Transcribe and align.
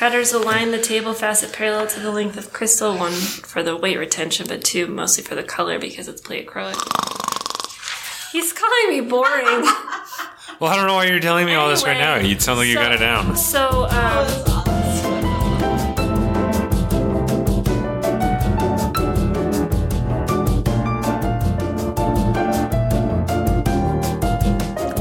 Cutters 0.00 0.32
align 0.32 0.70
the 0.70 0.80
table 0.80 1.12
facet 1.12 1.52
parallel 1.52 1.86
to 1.88 2.00
the 2.00 2.10
length 2.10 2.38
of 2.38 2.54
crystal, 2.54 2.96
one 2.96 3.12
for 3.12 3.62
the 3.62 3.76
weight 3.76 3.98
retention, 3.98 4.46
but 4.48 4.64
two 4.64 4.86
mostly 4.86 5.22
for 5.22 5.34
the 5.34 5.42
color 5.42 5.78
because 5.78 6.08
it's 6.08 6.22
pleochroic. 6.22 6.72
He's 8.32 8.50
calling 8.54 8.88
me 8.88 9.02
boring. 9.02 9.68
Well, 10.58 10.70
I 10.70 10.76
don't 10.76 10.86
know 10.86 10.94
why 10.94 11.04
you're 11.04 11.20
telling 11.20 11.44
me 11.44 11.54
all 11.54 11.68
this 11.68 11.84
right 11.84 11.98
now. 11.98 12.14
Anyway, 12.14 12.32
You 12.34 12.40
sound 12.40 12.58
like 12.58 12.68
you 12.68 12.74
so- 12.76 12.80
got 12.80 12.92
it 12.92 12.98
down. 12.98 13.36
So, 13.36 13.84
um, 13.90 14.26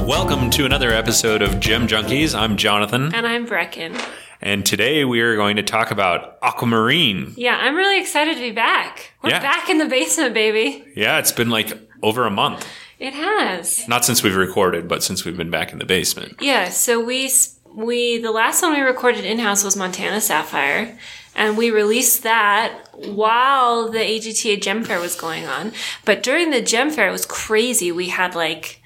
Welcome 0.06 0.50
to 0.52 0.66
another 0.66 0.92
episode 0.92 1.42
of 1.42 1.60
Gem 1.60 1.88
Junkies. 1.88 2.38
I'm 2.38 2.58
Jonathan, 2.58 3.14
and 3.16 3.26
I'm 3.26 3.48
Brecken. 3.48 3.98
And 4.42 4.66
today 4.66 5.04
we 5.06 5.22
are 5.22 5.36
going 5.36 5.56
to 5.58 5.64
talk 5.64 5.92
about 5.92 6.38
aquamarine. 6.42 7.34
Yeah, 7.38 7.58
I'm 7.60 7.76
really 7.76 8.00
excited 8.00 8.36
to 8.36 8.42
be 8.42 8.52
back. 8.52 9.14
We're 9.22 9.32
Yeah. 9.32 9.40
back 9.42 9.70
in 9.70 9.78
the 9.78 9.86
basement, 9.86 10.34
baby. 10.34 10.84
Yeah, 10.96 11.18
it's 11.20 11.32
been 11.32 11.50
like 11.50 11.72
over 12.02 12.26
a 12.26 12.32
month. 12.32 12.66
It 13.00 13.14
has. 13.14 13.88
Not 13.88 14.04
since 14.06 14.24
we've 14.24 14.36
recorded, 14.36 14.88
but 14.88 15.04
since 15.04 15.24
we've 15.24 15.38
been 15.38 15.50
back 15.50 15.72
in 15.72 15.80
the 15.80 15.86
basement. 15.86 16.38
Yeah, 16.42 16.70
so 16.70 17.00
we 17.00 17.30
we 17.74 18.18
the 18.18 18.32
last 18.32 18.62
one 18.62 18.74
we 18.74 18.82
recorded 18.82 19.24
in 19.26 19.40
house 19.40 19.64
was 19.64 19.76
Montana 19.76 20.20
Sapphire, 20.20 20.98
and 21.36 21.56
we 21.58 21.70
released 21.72 22.24
that 22.24 22.74
while 22.94 23.90
the 23.90 24.00
AGTA 24.00 24.60
Gem 24.62 24.84
Fair 24.84 25.00
was 25.00 25.16
going 25.16 25.46
on. 25.46 25.72
But 26.04 26.24
during 26.24 26.50
the 26.52 26.62
Gem 26.62 26.90
Fair, 26.90 27.08
it 27.08 27.12
was 27.12 27.26
crazy. 27.26 27.92
We 27.92 28.10
had 28.10 28.36
like 28.36 28.82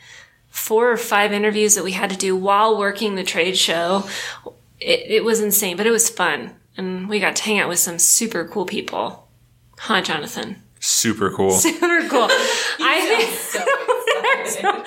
four 0.49 0.91
or 0.91 0.97
five 0.97 1.33
interviews 1.33 1.73
that 1.73 1.83
we 1.83 1.93
had 1.93 2.11
to 2.11 2.17
do 2.17 2.35
while 2.35 2.77
working 2.77 3.15
the 3.15 3.23
trade 3.23 3.57
show. 3.57 4.07
It, 4.83 5.11
it 5.11 5.23
was 5.23 5.39
insane, 5.39 5.77
but 5.77 5.87
it 5.87 5.91
was 5.91 6.09
fun, 6.09 6.55
and 6.77 7.07
we 7.07 7.19
got 7.19 7.35
to 7.37 7.43
hang 7.43 7.59
out 7.59 7.69
with 7.69 7.79
some 7.79 7.99
super 7.99 8.47
cool 8.47 8.65
people. 8.65 9.27
Huh, 9.77 10.01
Jonathan? 10.01 10.57
Super 10.79 11.31
cool. 11.31 11.51
Super 11.67 12.07
cool. 12.09 12.27
I 12.79 13.01
think. 13.07 13.65
So 14.45 14.83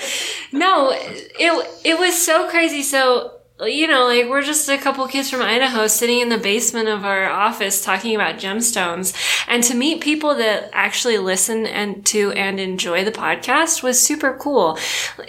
No, 0.52 0.90
it 0.92 1.80
it 1.84 1.98
was 1.98 2.14
so 2.14 2.48
crazy. 2.50 2.82
So 2.82 3.32
you 3.60 3.86
know, 3.86 4.06
like 4.06 4.28
we're 4.28 4.42
just 4.42 4.68
a 4.68 4.76
couple 4.76 5.06
kids 5.08 5.30
from 5.30 5.40
Idaho 5.40 5.86
sitting 5.86 6.20
in 6.20 6.28
the 6.28 6.36
basement 6.36 6.88
of 6.88 7.06
our 7.06 7.26
office 7.26 7.82
talking 7.82 8.14
about 8.14 8.36
gemstones, 8.36 9.14
and 9.48 9.62
to 9.64 9.74
meet 9.74 10.02
people 10.02 10.34
that 10.34 10.68
actually 10.74 11.16
listen 11.16 11.66
and 11.66 12.04
to 12.06 12.32
and 12.32 12.60
enjoy 12.60 13.02
the 13.04 13.12
podcast 13.12 13.82
was 13.82 13.98
super 13.98 14.36
cool. 14.36 14.78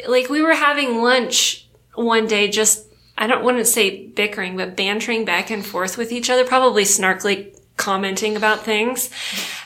Like 0.08 0.30
we 0.30 0.42
were 0.42 0.56
having 0.56 1.02
lunch 1.02 1.68
one 1.96 2.28
day, 2.28 2.50
just 2.50 2.87
I 3.18 3.28
don't 3.28 3.44
want 3.44 3.58
to 3.58 3.66
say 3.66 4.06
bickering, 4.08 4.56
but 4.58 4.76
bantering 4.76 5.26
back 5.26 5.50
and 5.50 5.66
forth 5.66 5.98
with 5.98 6.12
each 6.12 6.30
other, 6.30 6.46
probably 6.46 6.84
snarkily 6.84 7.58
commenting 7.78 8.36
about 8.36 8.64
things. 8.64 9.10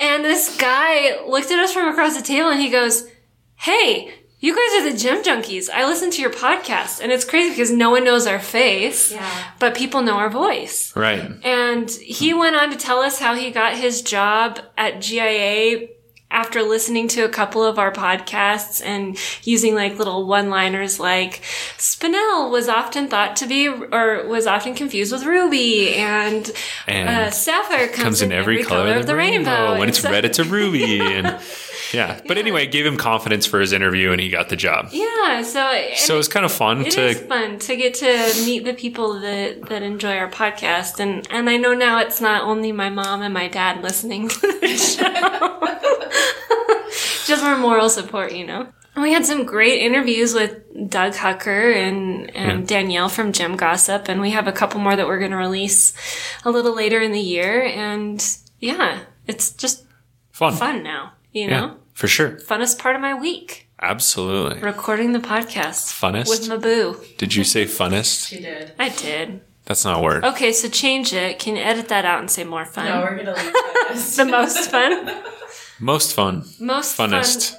And 0.00 0.24
this 0.24 0.56
guy 0.56 1.24
looked 1.28 1.52
at 1.52 1.60
us 1.60 1.72
from 1.72 1.86
across 1.88 2.16
the 2.16 2.22
table 2.24 2.48
and 2.50 2.60
he 2.60 2.70
goes, 2.70 3.06
Hey, 3.54 4.12
you 4.40 4.52
guys 4.52 4.82
are 4.82 4.90
the 4.90 4.98
gem 4.98 5.22
junkies. 5.22 5.70
I 5.72 5.86
listen 5.86 6.10
to 6.10 6.20
your 6.20 6.32
podcast. 6.32 7.00
And 7.00 7.12
it's 7.12 7.24
crazy 7.24 7.50
because 7.50 7.70
no 7.70 7.90
one 7.90 8.02
knows 8.04 8.26
our 8.26 8.40
face, 8.40 9.12
Yeah. 9.12 9.44
but 9.60 9.76
people 9.76 10.02
know 10.02 10.14
our 10.16 10.28
voice. 10.30 10.92
Right. 10.96 11.30
And 11.44 11.88
he 11.88 12.34
went 12.34 12.56
on 12.56 12.70
to 12.72 12.76
tell 12.76 12.98
us 12.98 13.20
how 13.20 13.34
he 13.36 13.52
got 13.52 13.76
his 13.76 14.02
job 14.02 14.58
at 14.76 15.00
GIA 15.00 15.86
after 16.32 16.62
listening 16.62 17.06
to 17.08 17.20
a 17.22 17.28
couple 17.28 17.62
of 17.62 17.78
our 17.78 17.92
podcasts 17.92 18.82
and 18.84 19.16
using 19.44 19.74
like 19.74 19.98
little 19.98 20.26
one-liners 20.26 20.98
like 20.98 21.42
Spinel 21.78 22.50
was 22.50 22.68
often 22.68 23.06
thought 23.08 23.36
to 23.36 23.46
be 23.46 23.68
or 23.68 24.26
was 24.26 24.46
often 24.46 24.74
confused 24.74 25.12
with 25.12 25.24
ruby 25.24 25.94
and, 25.94 26.50
And 26.88 27.08
uh, 27.08 27.30
sapphire 27.30 27.86
comes, 27.88 28.02
Comes 28.02 28.22
in 28.22 28.32
every, 28.32 28.64
color, 28.64 28.94
of 28.94 29.06
the 29.06 29.14
rainbow. 29.14 29.72
When 29.72 29.82
And 29.82 29.90
it's 29.90 30.00
so- 30.00 30.10
red, 30.10 30.24
it's 30.24 30.38
a 30.38 30.44
ruby. 30.44 31.00
And 31.00 31.38
yeah. 31.92 32.20
But 32.26 32.38
anyway, 32.38 32.64
it 32.64 32.72
gave 32.72 32.86
him 32.86 32.96
confidence 32.96 33.44
for 33.46 33.60
his 33.60 33.72
interview 33.72 34.10
and 34.12 34.20
he 34.20 34.28
got 34.30 34.48
the 34.48 34.56
job. 34.56 34.88
Yeah, 34.90 35.42
so 35.42 35.84
So 35.96 36.18
it's 36.18 36.28
kind 36.28 36.44
of 36.46 36.52
fun 36.52 36.86
it 36.86 36.92
to 36.92 37.08
is 37.08 37.20
fun 37.20 37.58
to 37.60 37.76
get 37.76 37.94
to 37.94 38.06
meet 38.46 38.64
the 38.64 38.72
people 38.74 39.20
that 39.20 39.66
that 39.68 39.82
enjoy 39.82 40.16
our 40.16 40.30
podcast, 40.30 40.98
and 40.98 41.26
and 41.30 41.50
I 41.50 41.56
know 41.58 41.74
now 41.74 41.98
it's 41.98 42.20
not 42.20 42.42
only 42.44 42.72
my 42.72 42.88
mom 42.88 43.20
and 43.22 43.34
my 43.34 43.48
dad 43.48 43.82
listening 43.82 44.28
to 44.28 44.40
the 44.60 44.68
show, 44.76 45.91
just 47.26 47.42
for 47.42 47.56
moral 47.56 47.88
support, 47.88 48.32
you 48.32 48.46
know. 48.46 48.68
And 48.94 49.02
we 49.02 49.12
had 49.14 49.24
some 49.24 49.46
great 49.46 49.80
interviews 49.80 50.34
with 50.34 50.60
Doug 50.90 51.14
Hucker 51.14 51.74
and, 51.74 52.34
and 52.36 52.68
Danielle 52.68 53.08
from 53.08 53.32
Gem 53.32 53.56
Gossip, 53.56 54.06
and 54.08 54.20
we 54.20 54.30
have 54.32 54.46
a 54.46 54.52
couple 54.52 54.80
more 54.80 54.94
that 54.94 55.06
we're 55.06 55.18
going 55.18 55.30
to 55.30 55.36
release 55.38 55.94
a 56.44 56.50
little 56.50 56.74
later 56.74 57.00
in 57.00 57.12
the 57.12 57.20
year. 57.20 57.62
And 57.62 58.22
yeah, 58.60 59.00
it's 59.26 59.52
just 59.52 59.86
fun. 60.30 60.52
fun 60.54 60.82
now, 60.82 61.12
you 61.32 61.48
Yeah, 61.48 61.60
know? 61.60 61.76
for 61.94 62.06
sure. 62.06 62.32
Funnest 62.32 62.78
part 62.78 62.94
of 62.94 63.00
my 63.00 63.14
week, 63.14 63.70
Absolutely. 63.80 64.60
recording 64.60 65.12
the 65.12 65.20
podcast. 65.20 65.98
Funnest? 65.98 66.28
With 66.28 66.42
Maboo. 66.50 67.16
Did 67.16 67.34
you 67.34 67.44
say 67.44 67.64
funnest? 67.64 68.28
She 68.28 68.40
did. 68.40 68.72
I 68.78 68.90
did. 68.90 69.40
That's 69.64 69.86
not 69.86 70.00
a 70.00 70.02
word. 70.02 70.22
Okay, 70.24 70.52
so 70.52 70.68
change 70.68 71.14
it. 71.14 71.38
Can 71.38 71.56
you 71.56 71.62
edit 71.62 71.88
that 71.88 72.04
out 72.04 72.18
and 72.20 72.30
say 72.30 72.44
more 72.44 72.66
fun? 72.66 72.84
No, 72.86 73.00
we're 73.00 73.16
gonna 73.16 73.32
leave 73.34 74.16
the 74.16 74.26
most 74.26 74.70
fun? 74.70 75.08
Most 75.82 76.14
fun. 76.14 76.44
Most 76.60 76.96
Funnest. 76.96 77.50
Fun. 77.50 77.58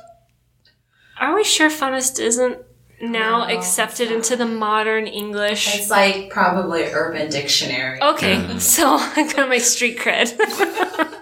Are 1.19 1.35
we 1.35 1.43
sure 1.43 1.69
funnest 1.69 2.19
isn't 2.21 2.57
now 3.01 3.45
No, 3.45 3.55
accepted 3.57 4.11
into 4.11 4.35
the 4.37 4.45
modern 4.45 5.07
English? 5.07 5.75
It's 5.75 5.89
like 5.89 6.29
probably 6.29 6.83
Urban 6.85 7.29
Dictionary. 7.29 8.01
Okay, 8.01 8.35
Yeah. 8.35 8.57
so 8.59 8.95
I 8.99 9.31
got 9.35 9.49
my 9.49 9.57
street 9.59 9.97
cred. 9.99 10.33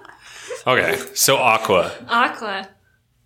Okay. 0.67 0.95
So 1.15 1.37
aqua 1.37 1.91
Aqua. 2.07 2.69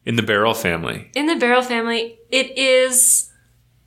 in 0.06 0.16
the 0.16 0.24
beryl 0.24 0.53
family. 0.53 1.12
In 1.16 1.25
the 1.25 1.35
beryl 1.35 1.62
family, 1.62 2.18
it 2.31 2.58
is 2.58 3.30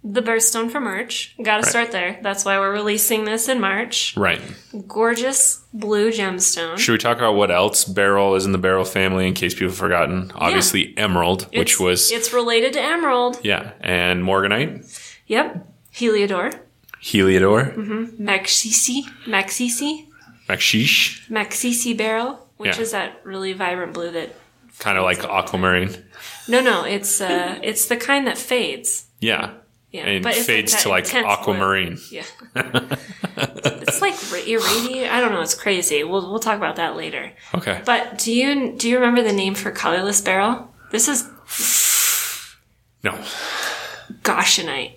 the 0.04 0.22
birthstone 0.22 0.70
for 0.70 0.80
March. 0.80 1.34
Gotta 1.42 1.66
start 1.66 1.90
there. 1.90 2.18
That's 2.22 2.44
why 2.44 2.58
we're 2.58 2.72
releasing 2.72 3.24
this 3.24 3.48
in 3.48 3.60
March. 3.60 4.16
Right. 4.16 4.40
Gorgeous 4.86 5.64
blue 5.74 6.10
gemstone. 6.12 6.78
Should 6.78 6.92
we 6.92 6.98
talk 6.98 7.16
about 7.18 7.34
what 7.34 7.50
else 7.50 7.84
beryl 7.84 8.34
is 8.36 8.46
in 8.46 8.52
the 8.52 8.58
beryl 8.58 8.84
family 8.84 9.26
in 9.26 9.34
case 9.34 9.54
people 9.54 9.68
have 9.68 9.76
forgotten? 9.76 10.30
Obviously, 10.34 10.96
emerald, 10.96 11.48
which 11.54 11.80
was 11.80 12.10
It's 12.12 12.32
related 12.32 12.72
to 12.74 12.80
emerald. 12.80 13.40
yeah, 13.42 13.72
and 13.80 14.22
morganite, 14.22 14.86
Yep. 15.26 15.66
Heliodor. 15.92 16.52
heliodor, 17.02 17.74
Mm-hmm. 17.74 18.26
Maxisi. 18.28 19.02
Maxisi. 19.26 20.06
makshish, 20.48 21.28
Maxisi 21.28 21.96
beryl, 21.96 22.46
which 22.56 22.76
Yeah. 22.76 22.82
is 22.82 22.92
that 22.92 23.20
really 23.24 23.52
vibrant 23.52 23.92
blue 23.94 24.10
that 24.12 24.34
kind 24.78 24.96
of 24.96 25.04
like 25.04 25.22
aquamarine. 25.24 26.04
no 26.46 26.60
no 26.60 26.84
it's 26.84 27.20
uh 27.20 27.58
it's 27.62 27.86
the 27.86 27.96
kind 27.96 28.26
that 28.28 28.38
fades 28.38 29.06
Yeah, 29.20 29.50
yeah 29.90 30.04
and 30.06 30.22
but 30.24 30.34
fades 30.34 30.72
that 30.72 30.82
to 30.82 30.88
like 30.88 31.10
blue. 31.10 31.24
aquamarine. 31.24 31.98
yeah 32.10 32.24
it's 33.36 34.00
like 34.00 34.14
ra- 34.32 34.38
irradiate 34.46 35.10
i 35.10 35.20
don't 35.20 35.32
know 35.32 35.40
it's 35.40 35.54
crazy 35.54 36.04
we'll 36.04 36.28
we'll 36.30 36.38
talk 36.40 36.56
about 36.56 36.76
that 36.76 36.96
later 36.96 37.32
Okay. 37.54 37.80
but 37.86 38.18
do 38.18 38.32
you 38.32 38.72
do 38.76 38.88
you 38.88 38.96
remember 38.96 39.22
the 39.22 39.32
name 39.32 39.54
for 39.54 39.70
colorless 39.70 40.20
beryl? 40.20 40.72
this 40.92 41.08
is 41.08 41.24
No. 43.04 43.12
goshenite 44.22 44.96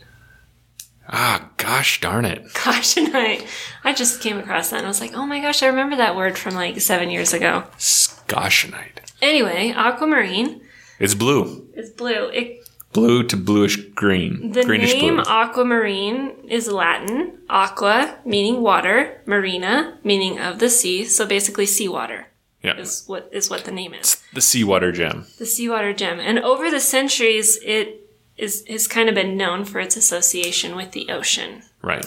Ah, 1.14 1.50
gosh 1.58 2.00
darn 2.00 2.24
it. 2.26 2.46
goshenite 2.54 3.46
i 3.84 3.94
just 3.94 4.22
came 4.22 4.38
across 4.38 4.70
that 4.70 4.78
and 4.78 4.86
i 4.86 4.90
was 4.90 5.02
like 5.02 5.14
oh 5.14 5.26
my 5.26 5.40
gosh 5.40 5.62
i 5.64 5.68
remember 5.68 5.96
that 5.98 6.16
word 6.16 6.38
from 6.38 6.54
like 6.56 6.80
seven 6.82 7.10
years 7.10 7.34
ago 7.34 7.64
Goshenite. 7.78 9.00
anyway 9.22 9.74
aquamarine 9.76 10.62
It's 11.00 11.14
blue. 11.16 11.68
It's 11.76 11.90
blue 11.90 12.28
it 12.30 12.60
Blue 12.94 13.24
to 13.24 13.38
bluish 13.38 13.78
green. 13.96 14.52
The 14.52 14.64
Greenish 14.64 14.94
name 14.94 15.16
blue. 15.16 15.24
aquamarine 15.26 16.34
is 16.50 16.68
Latin. 16.68 17.38
Aqua 17.50 18.18
meaning 18.26 18.62
water, 18.62 19.22
marina 19.26 19.98
meaning 20.04 20.40
of 20.40 20.60
the 20.60 20.70
sea. 20.70 21.06
So 21.06 21.26
basically, 21.26 21.66
seawater 21.66 22.28
Yeah. 22.64 22.78
is 22.78 23.04
what 23.08 23.30
is 23.32 23.50
what 23.50 23.64
the 23.64 23.72
name 23.72 23.94
is. 23.94 24.22
The 24.34 24.42
seawater 24.42 24.92
gem. 24.92 25.26
The 25.40 25.46
seawater 25.46 25.94
gem. 25.94 26.20
And 26.20 26.40
over 26.40 26.70
the 26.70 26.80
centuries, 26.82 27.58
it 27.64 28.10
is 28.38 28.66
has 28.68 28.88
kind 28.88 29.08
of 29.10 29.16
been 29.16 29.38
known 29.38 29.64
for 29.66 29.80
its 29.80 29.96
association 29.96 30.76
with 30.76 30.92
the 30.92 31.10
ocean. 31.10 31.64
Right. 31.82 32.06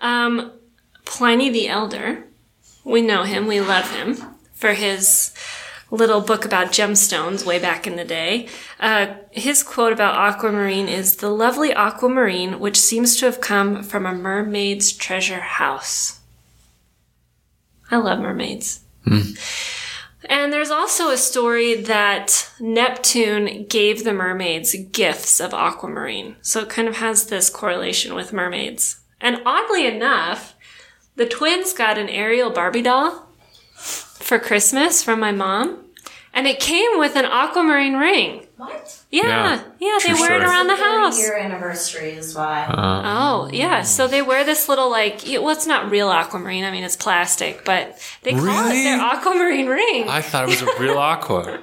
Um, 0.00 0.52
Pliny 1.06 1.48
the 1.50 1.68
Elder, 1.68 2.24
we 2.84 3.00
know 3.00 3.22
him, 3.24 3.46
we 3.46 3.60
love 3.60 3.90
him 3.90 4.16
for 4.52 4.72
his 4.74 5.32
little 5.94 6.20
book 6.20 6.44
about 6.44 6.72
gemstones 6.72 7.46
way 7.46 7.58
back 7.58 7.86
in 7.86 7.96
the 7.96 8.04
day. 8.04 8.48
Uh, 8.80 9.14
his 9.30 9.62
quote 9.62 9.92
about 9.92 10.14
aquamarine 10.16 10.88
is 10.88 11.16
the 11.16 11.30
lovely 11.30 11.72
aquamarine 11.72 12.58
which 12.60 12.78
seems 12.78 13.16
to 13.16 13.26
have 13.26 13.40
come 13.40 13.82
from 13.82 14.06
a 14.06 14.12
mermaid's 14.14 14.92
treasure 14.92 15.40
house. 15.40 16.20
I 17.90 17.96
love 17.96 18.18
mermaids. 18.18 18.80
And 20.26 20.52
there's 20.52 20.70
also 20.70 21.10
a 21.10 21.18
story 21.18 21.74
that 21.74 22.50
Neptune 22.58 23.66
gave 23.68 24.04
the 24.04 24.14
mermaids 24.14 24.74
gifts 24.90 25.40
of 25.40 25.52
aquamarine. 25.52 26.36
So 26.40 26.60
it 26.60 26.70
kind 26.70 26.88
of 26.88 26.96
has 26.96 27.26
this 27.26 27.50
correlation 27.50 28.14
with 28.14 28.32
mermaids 28.32 29.00
And 29.20 29.42
oddly 29.44 29.86
enough, 29.86 30.54
the 31.16 31.26
twins 31.26 31.72
got 31.72 31.98
an 31.98 32.08
Ariel 32.08 32.50
Barbie 32.50 32.82
doll 32.82 33.28
for 33.74 34.38
Christmas 34.38 35.02
from 35.02 35.20
my 35.20 35.32
mom, 35.32 35.83
and 36.34 36.46
it 36.46 36.60
came 36.60 36.98
with 36.98 37.16
an 37.16 37.24
aquamarine 37.24 37.94
ring. 37.96 38.46
What? 38.56 39.00
Yeah, 39.10 39.22
Yeah. 39.26 39.62
yeah, 39.80 39.98
they 40.02 40.10
True 40.10 40.20
wear 40.20 40.36
it 40.36 40.42
around 40.42 40.68
the 40.68 40.76
house. 40.76 41.18
Year 41.18 41.36
anniversary 41.36 42.10
is 42.12 42.34
why. 42.34 42.66
Oh, 42.68 43.48
yeah. 43.52 43.82
So 43.82 44.06
they 44.06 44.22
wear 44.22 44.44
this 44.44 44.68
little 44.68 44.90
like 44.90 45.20
well, 45.26 45.50
it's 45.50 45.66
not 45.66 45.90
real 45.90 46.10
aquamarine. 46.10 46.64
I 46.64 46.70
mean, 46.70 46.84
it's 46.84 46.96
plastic, 46.96 47.64
but 47.64 47.98
they 48.22 48.32
call 48.32 48.42
Really? 48.44 48.80
it 48.80 48.84
their 48.84 49.00
aquamarine 49.00 49.66
ring. 49.66 50.08
I 50.08 50.20
thought 50.22 50.44
it 50.44 50.50
was 50.50 50.62
a 50.62 50.80
real 50.80 50.98
aqua. 51.10 51.60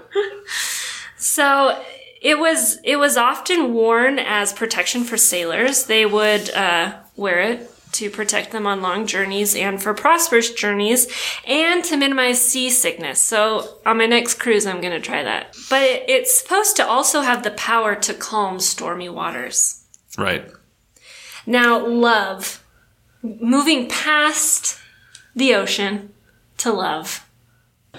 So 1.18 1.82
it 2.22 2.38
was 2.40 2.80
it 2.84 2.98
was 2.98 3.18
often 3.18 3.74
worn 3.74 4.20
as 4.20 4.54
protection 4.54 5.04
for 5.04 5.18
sailors. 5.18 5.86
They 5.86 6.06
would 6.06 6.50
uh, 6.52 6.94
wear 7.16 7.40
it 7.42 7.71
to 7.94 8.10
protect 8.10 8.52
them 8.52 8.66
on 8.66 8.82
long 8.82 9.06
journeys 9.06 9.56
and 9.56 9.82
for 9.82 9.94
prosperous 9.94 10.52
journeys 10.52 11.08
and 11.46 11.84
to 11.84 11.98
minimize 11.98 12.42
seasickness. 12.42 13.20
So 13.20 13.78
on 13.86 13.98
my 13.98 14.06
next 14.06 14.36
cruise, 14.36 14.66
I'm 14.66 14.82
going 14.82 14.94
to 14.94 15.00
try 15.00 15.24
that. 15.24 15.56
But 15.70 15.84
it's 16.08 16.38
supposed 16.38 16.76
to 16.78 16.88
also 16.88 17.22
have 17.22 17.44
the 17.44 17.52
power 17.52 17.96
to 17.96 18.14
calm 18.14 18.60
stormy 18.60 19.10
waters. 19.10 19.84
Right. 20.18 20.50
Now, 21.46 21.86
love. 21.86 22.64
Moving 23.24 23.88
past 23.88 24.80
the 25.36 25.54
ocean 25.54 26.14
to 26.58 26.72
love. 26.72 27.28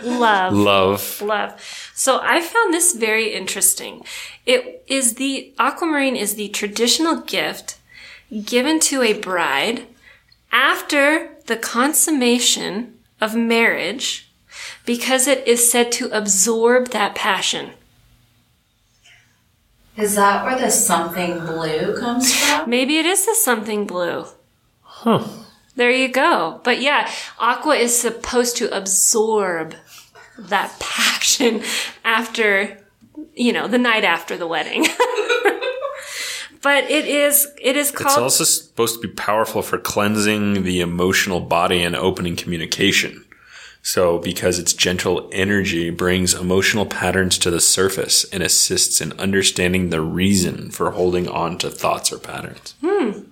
Love. 0.02 0.52
Love. 0.52 1.22
Love. 1.22 1.90
So 1.94 2.20
I 2.22 2.40
found 2.40 2.72
this 2.72 2.94
very 2.94 3.32
interesting. 3.32 4.04
It 4.46 4.84
is 4.86 5.14
the 5.14 5.54
aquamarine 5.58 6.16
is 6.16 6.34
the 6.34 6.48
traditional 6.48 7.20
gift 7.20 7.78
given 8.40 8.80
to 8.80 9.02
a 9.02 9.12
bride 9.12 9.86
after 10.50 11.36
the 11.46 11.56
consummation 11.56 12.98
of 13.20 13.34
marriage 13.34 14.32
because 14.84 15.26
it 15.26 15.46
is 15.46 15.70
said 15.70 15.92
to 15.92 16.10
absorb 16.10 16.88
that 16.88 17.14
passion. 17.14 17.70
Is 19.96 20.14
that 20.14 20.44
where 20.44 20.58
the 20.58 20.70
something 20.70 21.40
blue 21.40 21.98
comes 21.98 22.34
from? 22.34 22.70
Maybe 22.70 22.98
it 22.98 23.06
is 23.06 23.26
the 23.26 23.34
something 23.34 23.86
blue. 23.86 24.24
Huh. 24.80 25.26
There 25.74 25.90
you 25.90 26.08
go. 26.08 26.60
But 26.64 26.80
yeah, 26.80 27.10
aqua 27.38 27.76
is 27.76 27.98
supposed 27.98 28.56
to 28.58 28.74
absorb 28.74 29.74
that 30.38 30.74
passion 30.80 31.62
after, 32.04 32.78
you 33.34 33.52
know, 33.52 33.68
the 33.68 33.78
night 33.78 34.04
after 34.04 34.36
the 34.36 34.46
wedding. 34.46 34.86
but 36.62 36.84
it 36.84 37.06
is, 37.06 37.48
it 37.60 37.76
is 37.76 37.90
It's 37.90 38.16
also 38.16 38.44
supposed 38.44 39.00
to 39.00 39.08
be 39.08 39.12
powerful 39.14 39.62
for 39.62 39.78
cleansing 39.78 40.62
the 40.62 40.80
emotional 40.80 41.40
body 41.40 41.82
and 41.82 41.96
opening 41.96 42.36
communication. 42.36 43.24
So, 43.84 44.18
because 44.18 44.60
its 44.60 44.72
gentle 44.72 45.28
energy 45.32 45.90
brings 45.90 46.34
emotional 46.34 46.86
patterns 46.86 47.36
to 47.38 47.50
the 47.50 47.60
surface 47.60 48.24
and 48.32 48.40
assists 48.40 49.00
in 49.00 49.12
understanding 49.14 49.90
the 49.90 50.00
reason 50.00 50.70
for 50.70 50.92
holding 50.92 51.26
on 51.26 51.58
to 51.58 51.70
thoughts 51.70 52.12
or 52.12 52.18
patterns. 52.18 52.76
Hmm. 52.80 53.22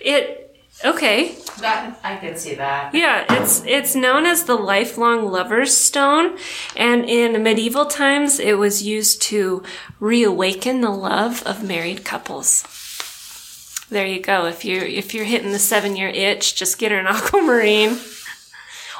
it, 0.00 0.47
okay. 0.84 1.36
That 1.60 1.98
I 2.04 2.16
could 2.16 2.38
see 2.38 2.54
that. 2.54 2.94
Yeah, 2.94 3.24
it's, 3.28 3.64
it's 3.64 3.94
known 3.94 4.26
as 4.26 4.44
the 4.44 4.54
lifelong 4.54 5.30
lover's 5.30 5.76
stone. 5.76 6.38
And 6.76 7.04
in 7.04 7.42
medieval 7.42 7.86
times, 7.86 8.38
it 8.38 8.58
was 8.58 8.82
used 8.82 9.20
to 9.22 9.62
reawaken 9.98 10.80
the 10.80 10.90
love 10.90 11.42
of 11.44 11.62
married 11.66 12.04
couples. 12.04 12.64
There 13.90 14.06
you 14.06 14.20
go. 14.20 14.46
If 14.46 14.64
you're 14.64 14.84
if 14.84 15.14
you're 15.14 15.24
hitting 15.24 15.52
the 15.52 15.58
seven 15.58 15.96
year 15.96 16.08
itch, 16.08 16.54
just 16.54 16.78
get 16.78 16.92
her 16.92 16.98
an 16.98 17.06
aquamarine. 17.08 17.98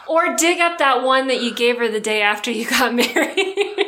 Or 0.08 0.34
dig 0.36 0.58
up 0.60 0.78
that 0.78 1.02
one 1.02 1.26
that 1.28 1.42
you 1.42 1.54
gave 1.54 1.76
her 1.78 1.88
the 1.88 2.00
day 2.00 2.22
after 2.22 2.50
you 2.50 2.68
got 2.68 2.94
married. 2.94 3.87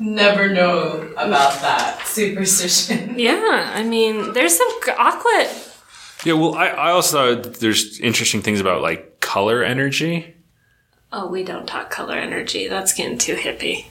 Never 0.00 0.48
know 0.48 1.12
about 1.16 1.60
that 1.62 2.02
superstition. 2.06 3.18
yeah, 3.18 3.72
I 3.74 3.82
mean, 3.82 4.32
there's 4.32 4.56
some 4.56 4.68
g- 4.84 4.92
aqua. 4.96 5.48
Yeah, 6.24 6.34
well, 6.34 6.54
I, 6.54 6.68
I 6.68 6.90
also 6.90 7.42
thought 7.42 7.54
there's 7.54 7.98
interesting 8.00 8.42
things 8.42 8.60
about 8.60 8.82
like 8.82 9.20
color 9.20 9.62
energy. 9.62 10.34
Oh, 11.12 11.26
we 11.28 11.42
don't 11.44 11.66
talk 11.66 11.90
color 11.90 12.16
energy. 12.16 12.68
That's 12.68 12.92
getting 12.92 13.18
too 13.18 13.34
hippie. 13.34 13.86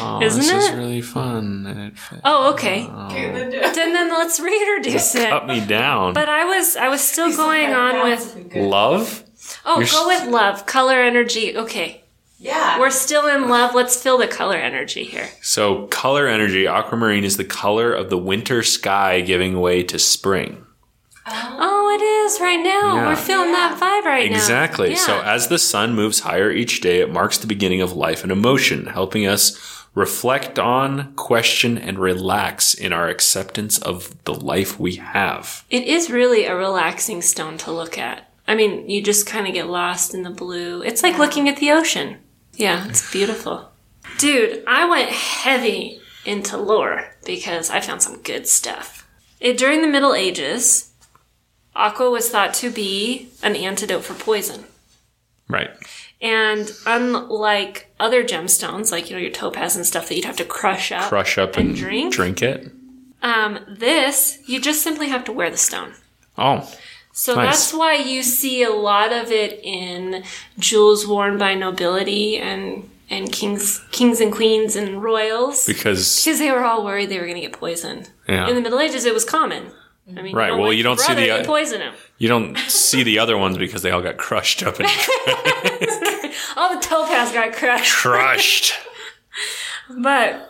Oh, 0.00 0.20
Isn't 0.22 0.40
this 0.40 0.50
is 0.52 0.70
it? 0.70 0.76
really 0.76 1.02
fun. 1.02 1.66
And 1.66 1.80
it 1.92 1.98
fit- 1.98 2.20
Oh, 2.24 2.52
okay. 2.54 2.86
Oh. 2.90 3.06
Okay, 3.06 3.30
then 3.30 3.50
Then 3.50 3.92
then 3.92 4.08
let's 4.10 4.40
reintroduce 4.40 5.14
it. 5.14 5.28
cut 5.28 5.46
me 5.46 5.64
down. 5.64 6.14
But 6.14 6.28
I 6.30 6.44
was 6.44 6.76
I 6.76 6.88
was 6.88 7.02
still 7.02 7.34
going 7.36 7.72
on 7.74 8.02
with 8.08 8.54
Love? 8.56 9.22
oh 9.66 9.78
You're 9.80 9.88
go 9.88 10.08
s- 10.10 10.22
with 10.24 10.32
love 10.32 10.64
color 10.66 11.00
energy. 11.02 11.56
Okay, 11.56 12.02
Yeah. 12.40 12.80
we're 12.80 12.90
still 12.90 13.26
in 13.26 13.48
love. 13.50 13.74
Let's 13.74 14.02
feel 14.02 14.16
the 14.16 14.26
color 14.26 14.56
energy 14.56 15.04
here. 15.04 15.28
So, 15.42 15.86
color 15.88 16.26
energy, 16.26 16.66
aquamarine 16.66 17.22
is 17.24 17.36
the 17.36 17.44
color 17.44 17.92
of 17.92 18.08
the 18.08 18.16
winter 18.16 18.62
sky 18.62 19.20
giving 19.20 19.60
way 19.60 19.82
to 19.84 19.98
spring. 19.98 20.64
Oh, 21.26 21.56
oh 21.60 21.90
it 21.94 22.02
is 22.02 22.40
right 22.40 22.62
now. 22.62 22.96
Yeah. 22.96 23.08
We're 23.08 23.16
feeling 23.16 23.52
that 23.52 23.78
vibe 23.78 24.06
right 24.06 24.30
now. 24.30 24.36
Exactly. 24.36 24.96
So, 24.96 25.20
as 25.20 25.48
the 25.48 25.58
sun 25.58 25.94
moves 25.94 26.20
higher 26.20 26.50
each 26.50 26.80
day, 26.80 27.00
it 27.00 27.12
marks 27.12 27.36
the 27.36 27.46
beginning 27.46 27.82
of 27.82 27.92
life 27.92 28.22
and 28.22 28.32
emotion, 28.32 28.86
helping 28.86 29.26
us 29.26 29.86
reflect 29.94 30.58
on, 30.58 31.12
question, 31.16 31.76
and 31.76 31.98
relax 31.98 32.72
in 32.72 32.92
our 32.92 33.08
acceptance 33.08 33.78
of 33.78 34.14
the 34.24 34.34
life 34.34 34.78
we 34.80 34.96
have. 34.96 35.64
it 35.68 35.82
is 35.82 36.10
really 36.10 36.46
a 36.46 36.56
relaxing 36.56 37.20
stone 37.20 37.58
to 37.58 37.72
look 37.72 37.98
at. 37.98 38.32
I 38.46 38.54
mean, 38.54 38.88
you 38.88 39.02
just 39.02 39.26
kind 39.26 39.46
of 39.46 39.52
get 39.52 39.68
lost 39.68 40.14
in 40.14 40.22
the 40.22 40.30
blue. 40.30 40.82
It's 40.82 41.02
like 41.02 41.18
looking 41.18 41.48
at 41.48 41.58
the 41.58 41.70
ocean. 41.70 42.18
Yeah, 42.60 42.86
it's 42.88 43.10
beautiful. 43.10 43.70
Dude, 44.18 44.62
I 44.66 44.86
went 44.88 45.08
heavy 45.10 46.00
into 46.26 46.56
lore 46.58 47.14
because 47.24 47.70
I 47.70 47.80
found 47.80 48.02
some 48.02 48.20
good 48.22 48.46
stuff. 48.46 49.08
It, 49.40 49.56
during 49.56 49.80
the 49.80 49.88
Middle 49.88 50.14
Ages, 50.14 50.92
aqua 51.74 52.10
was 52.10 52.28
thought 52.28 52.52
to 52.54 52.70
be 52.70 53.28
an 53.42 53.56
antidote 53.56 54.04
for 54.04 54.12
poison. 54.14 54.64
Right. 55.48 55.70
And 56.20 56.70
unlike 56.86 57.90
other 57.98 58.22
gemstones, 58.24 58.92
like 58.92 59.08
you 59.08 59.16
know 59.16 59.22
your 59.22 59.30
topaz 59.30 59.74
and 59.74 59.86
stuff 59.86 60.08
that 60.08 60.16
you'd 60.16 60.26
have 60.26 60.36
to 60.36 60.44
crush 60.44 60.92
up, 60.92 61.08
Crush 61.08 61.38
up 61.38 61.56
and, 61.56 61.70
And 61.70 61.78
drink? 61.78 62.12
drink 62.12 62.42
it. 62.42 62.70
um, 63.22 63.58
this 63.66 64.38
you 64.46 64.60
just 64.60 64.82
simply 64.82 65.08
have 65.08 65.24
to 65.24 65.32
wear 65.32 65.50
the 65.50 65.56
stone. 65.56 65.94
Oh, 66.36 66.70
So 67.12 67.34
Nice. 67.34 67.46
that's 67.46 67.74
why 67.74 67.94
you 67.94 68.22
see 68.22 68.62
a 68.62 68.70
lot 68.70 69.12
of 69.12 69.30
it 69.30 69.60
in 69.62 70.22
jewels 70.58 71.06
worn 71.06 71.38
by 71.38 71.54
nobility 71.54 72.38
and 72.38 72.88
and 73.12 73.32
kings, 73.32 73.84
kings 73.90 74.20
and 74.20 74.32
queens 74.32 74.76
and 74.76 75.02
royals, 75.02 75.66
because 75.66 76.22
because 76.24 76.38
they 76.38 76.50
were 76.52 76.64
all 76.64 76.84
worried 76.84 77.08
they 77.10 77.18
were 77.18 77.24
going 77.26 77.34
to 77.34 77.40
get 77.40 77.52
poisoned. 77.52 78.08
yeah. 78.28 78.48
In 78.48 78.54
the 78.54 78.60
Middle 78.60 78.78
Ages, 78.78 79.04
it 79.04 79.12
was 79.12 79.24
common. 79.24 79.72
I 80.16 80.22
mean, 80.22 80.34
Right, 80.34 80.52
You 80.52 80.58
well, 80.58 80.72
you 80.72 80.82
don't 80.84 80.98
see 81.00 81.14
the 81.14 81.42
poison 81.44 81.80
him. 81.80 81.94
you 82.18 82.28
don't 82.28 82.56
see 82.58 83.02
the 83.04 83.18
other 83.18 83.36
ones 83.38 83.58
because 83.58 83.82
they 83.82 83.90
all 83.90 84.02
got 84.02 84.16
crushed 84.16 84.62
up 84.62 84.78
and 84.80 84.88
All 86.56 86.74
the 86.74 86.80
topaz 86.80 87.32
got 87.32 87.52
crushed. 87.52 87.92
crushed. 87.94 88.74
But 89.98 90.48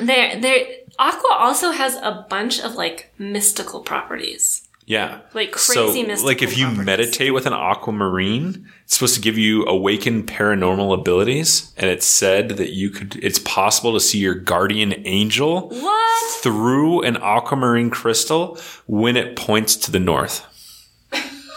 there, 0.00 0.40
there, 0.40 0.66
aqua 0.98 1.34
also 1.38 1.70
has 1.70 1.94
a 1.96 2.26
bunch 2.28 2.60
of 2.60 2.74
like 2.74 3.12
mystical 3.18 3.80
properties. 3.80 4.65
Yeah. 4.86 5.18
Like 5.34 5.50
crazy 5.50 5.74
so, 5.74 6.06
mystical 6.06 6.26
Like 6.26 6.42
if 6.42 6.56
you 6.56 6.66
properties. 6.66 6.86
meditate 6.86 7.34
with 7.34 7.44
an 7.46 7.52
aquamarine, 7.52 8.68
it's 8.84 8.94
supposed 8.94 9.16
to 9.16 9.20
give 9.20 9.36
you 9.36 9.66
awakened 9.66 10.28
paranormal 10.28 10.94
abilities. 10.98 11.72
And 11.76 11.90
it's 11.90 12.06
said 12.06 12.50
that 12.50 12.72
you 12.72 12.90
could, 12.90 13.16
it's 13.16 13.40
possible 13.40 13.92
to 13.94 14.00
see 14.00 14.18
your 14.18 14.34
guardian 14.36 14.94
angel 15.04 15.70
What? 15.70 16.40
through 16.40 17.02
an 17.02 17.16
aquamarine 17.16 17.90
crystal 17.90 18.58
when 18.86 19.16
it 19.16 19.34
points 19.34 19.74
to 19.76 19.90
the 19.90 19.98
north. 20.00 20.46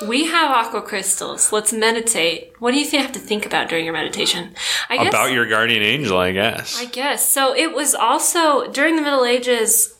We 0.08 0.26
have 0.28 0.50
aqua 0.50 0.82
crystals. 0.82 1.52
Let's 1.52 1.74
meditate. 1.74 2.54
What 2.60 2.72
do 2.72 2.80
you 2.80 2.86
think 2.86 3.04
have 3.04 3.12
to 3.12 3.20
think 3.20 3.46
about 3.46 3.68
during 3.68 3.84
your 3.84 3.94
meditation? 3.94 4.56
I 4.90 4.96
guess, 4.98 5.10
About 5.10 5.34
your 5.34 5.46
guardian 5.46 5.84
angel, 5.84 6.18
I 6.18 6.32
guess. 6.32 6.80
I 6.80 6.86
guess. 6.86 7.30
So 7.30 7.54
it 7.54 7.76
was 7.76 7.94
also 7.94 8.72
during 8.72 8.96
the 8.96 9.02
Middle 9.02 9.26
Ages. 9.26 9.94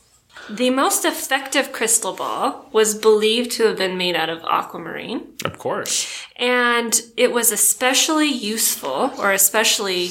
The 0.50 0.70
most 0.70 1.04
effective 1.04 1.70
crystal 1.72 2.12
ball 2.12 2.68
was 2.72 2.94
believed 2.94 3.52
to 3.52 3.64
have 3.66 3.78
been 3.78 3.96
made 3.96 4.16
out 4.16 4.28
of 4.28 4.42
aquamarine. 4.44 5.34
of 5.44 5.58
course. 5.58 6.06
and 6.36 7.00
it 7.16 7.32
was 7.32 7.52
especially 7.52 8.28
useful 8.28 9.12
or 9.18 9.32
especially 9.32 10.10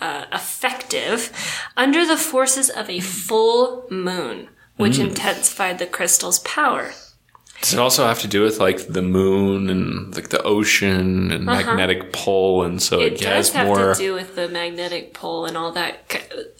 uh, 0.00 0.24
effective 0.32 1.30
under 1.76 2.06
the 2.06 2.16
forces 2.16 2.70
of 2.70 2.88
a 2.88 3.00
full 3.00 3.84
moon, 3.90 4.48
which 4.76 4.96
Mm. 4.98 5.08
intensified 5.08 5.78
the 5.78 5.86
crystal's 5.86 6.38
power. 6.40 6.92
Does 7.60 7.74
it 7.74 7.78
also 7.78 8.06
have 8.06 8.20
to 8.20 8.28
do 8.28 8.40
with 8.42 8.58
like 8.58 8.86
the 8.88 9.02
moon 9.02 9.68
and 9.68 10.14
like 10.14 10.30
the 10.30 10.42
ocean 10.42 11.30
and 11.30 11.44
magnetic 11.44 12.12
pole, 12.12 12.62
And 12.62 12.80
so 12.82 13.00
it, 13.00 13.00
Uh-huh. 13.00 13.14
It 13.14 13.20
does 13.20 13.48
has 13.48 13.50
have 13.56 13.66
more. 13.66 13.94
to 13.94 13.98
do 14.00 14.14
with 14.14 14.34
the 14.36 14.48
magnetic 14.48 15.12
pole 15.12 15.44
and 15.44 15.56
all 15.58 15.72
that. 15.72 15.94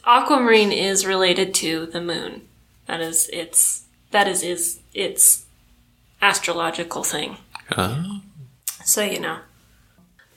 Aquamarine 0.04 0.72
is 0.72 1.06
related 1.06 1.54
to 1.54 1.86
the 1.86 2.00
moon. 2.02 2.42
That 2.90 3.00
is 3.00 3.30
its 3.32 3.84
That 4.10 4.26
is 4.26 4.42
is 4.42 4.80
its 4.92 5.46
astrological 6.20 7.04
thing. 7.04 7.36
Oh. 7.76 8.20
So 8.84 9.02
you 9.04 9.20
know. 9.20 9.38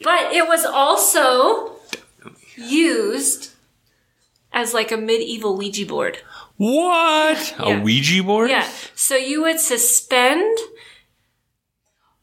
But 0.03 0.33
it 0.33 0.47
was 0.47 0.63
also 0.63 1.77
used 2.55 3.53
as 4.51 4.71
like 4.75 4.91
a 4.91 4.97
medieval 4.97 5.57
Ouija 5.57 5.87
board. 5.87 6.19
What? 6.57 7.55
Yeah. 7.59 7.79
A 7.79 7.81
Ouija 7.81 8.21
board? 8.21 8.51
Yeah. 8.51 8.69
So 8.93 9.15
you 9.15 9.41
would 9.41 9.59
suspend 9.59 10.55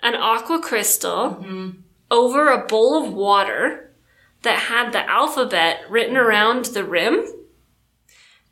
an 0.00 0.14
aqua 0.14 0.60
crystal 0.60 1.30
mm-hmm. 1.30 1.70
over 2.08 2.50
a 2.50 2.64
bowl 2.66 3.04
of 3.04 3.12
water 3.12 3.90
that 4.42 4.70
had 4.70 4.92
the 4.92 5.10
alphabet 5.10 5.82
written 5.90 6.16
around 6.16 6.66
the 6.66 6.84
rim, 6.84 7.26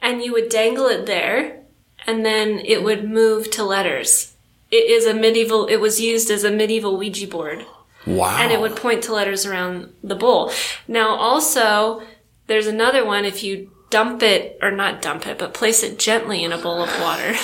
and 0.01 0.25
you 0.25 0.33
would 0.33 0.49
dangle 0.49 0.87
it 0.87 1.07
there, 1.07 1.58
and 2.07 2.25
then 2.25 2.61
it 2.65 2.83
would 2.83 3.09
move 3.09 3.51
to 3.53 3.65
letters. 3.65 4.35
It 4.71 4.91
is 4.91 5.07
a 5.07 5.15
medieval, 5.15 5.67
it 5.67 5.77
was 5.77 6.01
used 6.01 6.31
as 6.31 6.45
a 6.45 6.51
medieval 6.51 6.97
Ouija 6.97 7.27
board 7.27 7.65
Wow. 8.07 8.37
and 8.39 8.53
it 8.53 8.61
would 8.61 8.77
point 8.77 9.03
to 9.05 9.13
letters 9.13 9.45
around 9.47 9.93
the 10.03 10.15
bowl. 10.15 10.53
Now, 10.87 11.15
also, 11.17 12.03
there's 12.47 12.67
another 12.67 13.05
one 13.05 13.25
if 13.25 13.43
you 13.43 13.71
dump 13.91 14.23
it, 14.23 14.59
or 14.61 14.71
not 14.71 15.01
dump 15.01 15.27
it, 15.27 15.39
but 15.39 15.55
place 15.55 15.83
it 15.83 15.99
gently 15.99 16.45
in 16.45 16.53
a 16.53 16.59
bowl 16.59 16.83
of 16.83 17.01
water. 17.01 17.35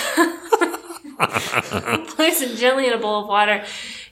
place 2.09 2.41
it 2.43 2.57
gently 2.57 2.87
in 2.87 2.93
a 2.93 2.99
bowl 2.99 3.23
of 3.23 3.29
water. 3.29 3.65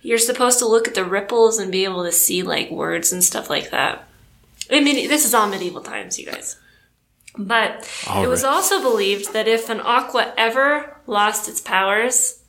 You're 0.02 0.18
supposed 0.18 0.58
to 0.60 0.66
look 0.66 0.88
at 0.88 0.94
the 0.94 1.04
ripples 1.04 1.58
and 1.58 1.70
be 1.70 1.84
able 1.84 2.04
to 2.04 2.12
see 2.12 2.42
like 2.42 2.70
words 2.70 3.12
and 3.12 3.22
stuff 3.22 3.50
like 3.50 3.70
that. 3.70 4.08
I 4.70 4.80
mean, 4.80 5.08
this 5.08 5.24
is 5.24 5.34
all 5.34 5.48
medieval 5.48 5.82
times, 5.82 6.18
you 6.18 6.26
guys. 6.26 6.56
But 7.36 7.88
All 8.08 8.24
it 8.24 8.28
was 8.28 8.42
right. 8.42 8.52
also 8.52 8.80
believed 8.82 9.32
that 9.32 9.48
if 9.48 9.70
an 9.70 9.80
aqua 9.80 10.34
ever 10.36 10.96
lost 11.06 11.48
its 11.48 11.60
powers, 11.60 12.42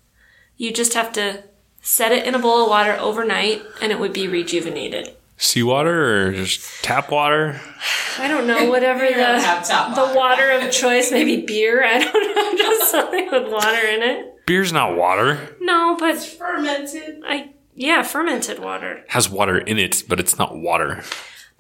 you 0.58 0.74
just 0.74 0.94
have 0.94 1.12
to 1.14 1.44
set 1.82 2.12
it 2.12 2.26
in 2.26 2.36
a 2.36 2.40
bowl 2.40 2.64
of 2.64 2.70
water 2.70 2.94
overnight 3.00 3.62
and 3.82 3.92
it 3.92 4.00
would 4.00 4.14
be 4.14 4.28
rejuvenated. 4.28 5.16
Seawater 5.38 6.28
or 6.28 6.32
just 6.34 6.84
tap 6.84 7.12
water? 7.12 7.60
I 8.18 8.28
don't 8.28 8.48
know, 8.48 8.70
whatever 8.70 9.04
We 9.04 9.14
don't 9.14 9.42
the 9.42 9.96
the 9.96 10.14
water 10.16 10.52
of 10.52 10.72
choice, 10.72 11.12
maybe 11.12 11.46
beer, 11.46 11.84
I 11.84 12.00
don't 12.00 12.36
know, 12.36 12.58
just 12.58 12.92
something 12.92 13.30
with 13.32 13.52
water 13.52 13.88
in 13.88 14.04
it. 14.04 14.46
Beer's 14.46 14.72
not 14.72 14.96
water. 14.96 15.56
No, 15.60 15.98
but 16.00 16.12
it's 16.12 16.26
fermented. 16.26 17.22
I 17.26 17.50
yeah, 17.76 18.04
fermented 18.04 18.60
water. 18.60 19.04
has 19.10 19.30
water 19.30 19.58
in 19.58 19.80
it, 19.80 20.04
but 20.08 20.20
it's 20.20 20.38
not 20.38 20.56
water. 20.56 21.04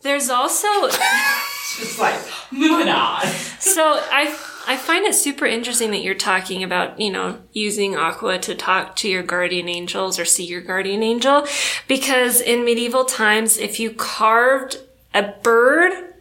There's 0.03 0.29
also 0.29 0.67
Just 1.77 1.97
like 1.97 2.19
moving 2.51 2.89
on. 2.89 3.25
So 3.59 3.99
I 4.11 4.37
I 4.67 4.77
find 4.77 5.05
it 5.05 5.15
super 5.15 5.45
interesting 5.45 5.91
that 5.91 6.03
you're 6.03 6.13
talking 6.13 6.63
about, 6.63 6.99
you 6.99 7.11
know, 7.11 7.39
using 7.51 7.95
aqua 7.95 8.37
to 8.39 8.55
talk 8.55 8.95
to 8.97 9.09
your 9.09 9.23
guardian 9.23 9.67
angels 9.67 10.19
or 10.19 10.25
see 10.25 10.45
your 10.45 10.61
guardian 10.61 11.03
angel 11.03 11.47
because 11.87 12.39
in 12.39 12.63
medieval 12.63 13.05
times 13.05 13.57
if 13.57 13.79
you 13.79 13.91
carved 13.91 14.77
a 15.13 15.33
bird 15.41 16.13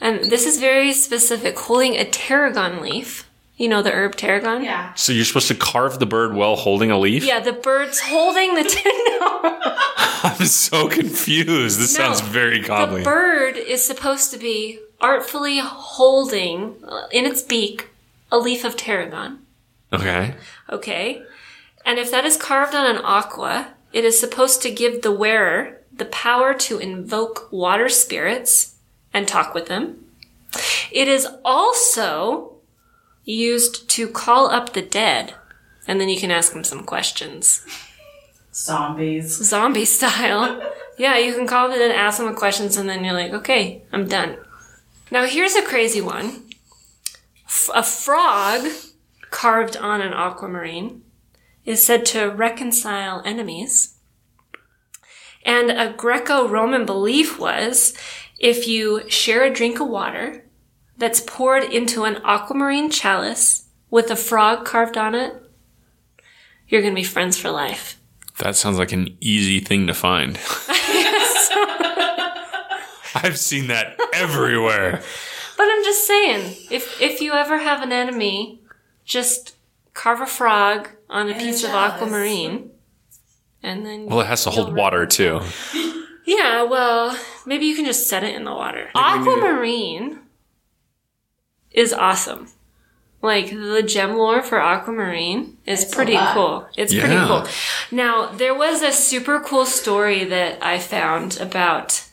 and 0.00 0.30
this 0.30 0.46
is 0.46 0.58
very 0.58 0.92
specific 0.92 1.58
holding 1.58 1.96
a 1.96 2.04
tarragon 2.04 2.80
leaf, 2.80 3.28
you 3.56 3.68
know 3.68 3.82
the 3.82 3.92
herb 3.92 4.16
tarragon? 4.16 4.64
Yeah. 4.64 4.94
So 4.94 5.12
you're 5.12 5.24
supposed 5.24 5.48
to 5.48 5.54
carve 5.54 5.98
the 5.98 6.06
bird 6.06 6.34
while 6.34 6.56
holding 6.56 6.90
a 6.90 6.98
leaf? 6.98 7.24
Yeah, 7.24 7.40
the 7.40 7.52
bird's 7.52 8.00
holding 8.00 8.54
the 8.54 8.64
tar- 10.22 10.30
I'm 10.40 10.46
so 10.46 10.88
confused. 10.88 11.78
This 11.78 11.96
No. 11.98 12.04
sounds 12.04 12.20
very 12.20 12.60
The 12.62 13.02
bird 13.04 13.56
is 13.56 13.84
supposed 13.84 14.30
to 14.32 14.38
be 14.38 14.78
artfully 15.00 15.58
holding 15.62 16.76
uh, 16.86 17.06
in 17.12 17.26
its 17.26 17.42
beak 17.42 17.88
a 18.32 18.38
leaf 18.38 18.64
of 18.64 18.76
tarragon. 18.76 19.38
okay. 19.92 20.34
Okay. 20.70 21.22
And 21.84 21.98
if 21.98 22.10
that 22.10 22.24
is 22.24 22.36
carved 22.38 22.74
on 22.74 22.86
an 22.96 23.02
aqua, 23.04 23.74
it 23.92 24.04
is 24.04 24.18
supposed 24.18 24.62
to 24.62 24.70
give 24.70 25.02
the 25.02 25.12
wearer 25.12 25.80
the 25.92 26.06
power 26.06 26.54
to 26.54 26.78
invoke 26.78 27.48
water 27.52 27.88
spirits 27.90 28.74
and 29.12 29.28
talk 29.28 29.54
with 29.54 29.66
them. 29.66 30.04
It 30.90 31.06
is 31.06 31.28
also 31.44 32.53
used 33.24 33.88
to 33.90 34.08
call 34.08 34.48
up 34.48 34.72
the 34.72 34.82
dead, 34.82 35.34
and 35.86 36.00
then 36.00 36.08
you 36.08 36.18
can 36.18 36.30
ask 36.30 36.52
them 36.52 36.64
some 36.64 36.84
questions. 36.84 37.64
Zombies. 38.52 39.36
Zombie 39.44 39.84
style. 39.98 40.62
Yeah, 40.96 41.18
you 41.18 41.34
can 41.34 41.46
call 41.46 41.68
them 41.68 41.80
and 41.80 41.92
ask 41.92 42.18
them 42.18 42.34
questions, 42.34 42.76
and 42.76 42.88
then 42.88 43.04
you're 43.04 43.14
like, 43.14 43.32
okay, 43.32 43.82
I'm 43.92 44.06
done. 44.06 44.36
Now, 45.10 45.26
here's 45.26 45.54
a 45.54 45.62
crazy 45.62 46.00
one 46.00 46.44
F- 47.46 47.70
a 47.74 47.82
frog 47.82 48.66
carved 49.30 49.76
on 49.76 50.00
an 50.00 50.12
aquamarine 50.12 51.02
is 51.64 51.84
said 51.84 52.04
to 52.06 52.28
reconcile 52.28 53.22
enemies. 53.24 53.96
And 55.44 55.70
a 55.70 55.92
Greco 55.92 56.48
Roman 56.48 56.86
belief 56.86 57.38
was 57.38 57.94
if 58.38 58.66
you 58.66 59.08
share 59.08 59.44
a 59.44 59.52
drink 59.52 59.80
of 59.80 59.88
water 59.88 60.43
that's 60.96 61.20
poured 61.20 61.64
into 61.64 62.04
an 62.04 62.16
aquamarine 62.24 62.90
chalice 62.90 63.66
with 63.90 64.10
a 64.10 64.16
frog 64.16 64.64
carved 64.64 64.96
on 64.96 65.14
it, 65.14 65.34
you're 66.68 66.82
going 66.82 66.94
to 66.94 67.00
be 67.00 67.04
friends 67.04 67.36
for 67.38 67.50
life. 67.50 68.00
That 68.38 68.56
sounds 68.56 68.78
like 68.78 68.92
an 68.92 69.16
easy 69.20 69.60
thing 69.60 69.86
to 69.86 69.94
find. 69.94 70.36
I've 73.16 73.38
seen 73.38 73.68
that 73.68 73.96
everywhere. 74.12 75.02
But 75.56 75.68
I'm 75.70 75.84
just 75.84 76.06
saying, 76.06 76.56
if 76.70 77.00
if 77.00 77.20
you 77.20 77.32
ever 77.32 77.58
have 77.58 77.80
an 77.82 77.92
enemy, 77.92 78.60
just 79.04 79.54
carve 79.94 80.20
a 80.20 80.26
frog 80.26 80.88
on 81.08 81.28
a 81.28 81.30
And 81.32 81.40
a 81.40 81.44
piece 81.44 81.62
of 81.62 81.70
aquamarine, 81.70 82.70
and 83.62 83.86
then 83.86 84.06
Well, 84.06 84.20
it 84.20 84.26
has 84.26 84.42
to 84.44 84.50
hold 84.50 84.74
water 84.74 85.06
too. 85.06 85.40
yeah, 86.26 86.64
well, 86.64 87.16
maybe 87.46 87.66
you 87.66 87.76
can 87.76 87.84
just 87.84 88.08
set 88.08 88.24
it 88.24 88.34
in 88.34 88.42
the 88.44 88.52
water. 88.52 88.90
Aquamarine 88.96 90.18
is 91.74 91.92
awesome. 91.92 92.48
Like 93.20 93.50
the 93.50 93.82
gem 93.82 94.16
lore 94.16 94.42
for 94.42 94.60
aquamarine 94.60 95.56
is 95.66 95.82
It's 95.82 95.94
pretty 95.94 96.16
cool. 96.32 96.66
It's 96.76 96.94
pretty 96.94 97.16
cool. 97.16 97.46
Now 97.90 98.26
there 98.26 98.54
was 98.54 98.82
a 98.82 98.92
super 98.92 99.40
cool 99.40 99.66
story 99.66 100.24
that 100.24 100.62
I 100.62 100.78
found 100.78 101.38
about 101.40 102.06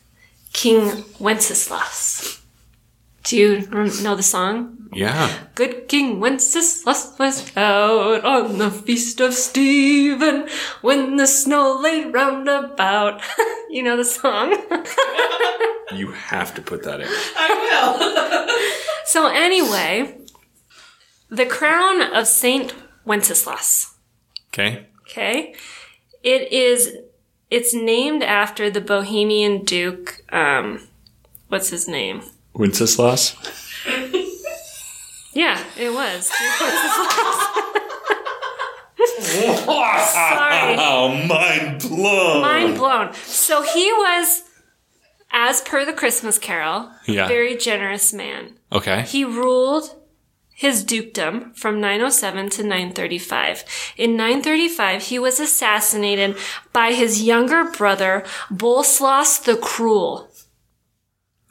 King 0.53 1.06
Wenceslas. 1.20 2.40
Do 3.23 3.37
you 3.37 3.67
know 4.03 4.15
the 4.15 4.23
song? 4.23 4.89
Yeah. 4.93 5.31
Good 5.55 5.87
King 5.87 6.19
Wenceslas 6.19 7.13
was 7.17 7.55
out 7.55 8.25
on 8.25 8.57
the 8.57 8.71
feast 8.71 9.21
of 9.21 9.33
Stephen 9.33 10.47
when 10.81 11.15
the 11.15 11.27
snow 11.27 11.79
lay 11.81 12.03
round 12.05 12.49
about. 12.49 13.21
you 13.69 13.83
know 13.83 13.97
the 13.97 14.05
song? 14.05 14.57
You 15.93 16.13
have 16.13 16.55
to 16.55 16.61
put 16.61 16.83
that 16.83 17.01
in. 17.01 17.07
I 17.09 18.47
will. 18.47 19.05
so 19.05 19.27
anyway, 19.27 20.17
the 21.29 21.45
crown 21.45 22.01
of 22.01 22.27
Saint 22.27 22.73
Wenceslas. 23.03 23.93
Okay. 24.47 24.85
Okay. 25.01 25.53
It 26.23 26.51
is, 26.51 26.95
it's 27.49 27.73
named 27.73 28.23
after 28.23 28.69
the 28.69 28.81
Bohemian 28.81 29.65
Duke, 29.65 30.23
um, 30.33 30.87
what's 31.49 31.69
his 31.69 31.87
name? 31.89 32.21
Wenceslas? 32.53 33.36
Yeah, 35.34 35.63
it 35.79 35.93
was. 35.93 36.25
Sorry. 40.13 40.75
Oh, 40.77 41.10
mind 41.27 41.81
blown. 41.81 42.41
Mind 42.41 42.75
blown. 42.77 43.13
So 43.13 43.62
he 43.62 43.91
was, 43.93 44.43
as 45.31 45.62
per 45.62 45.86
the 45.86 45.93
Christmas 45.93 46.38
Carol, 46.38 46.91
Yeah. 47.05 47.27
very 47.27 47.55
generous 47.55 48.12
man. 48.13 48.58
Okay. 48.72 49.03
He 49.03 49.24
ruled 49.24 49.96
his 50.53 50.84
dukedom 50.84 51.53
from 51.55 51.79
907 51.81 52.50
to 52.51 52.63
935. 52.63 53.63
In 53.98 54.15
935, 54.17 55.03
he 55.03 55.17
was 55.17 55.39
assassinated 55.39 56.38
by 56.74 56.91
his 56.93 57.24
younger 57.24 57.63
brother, 57.72 58.24
Boleslas 58.53 59.41
the 59.43 59.55
Cruel. 59.55 60.29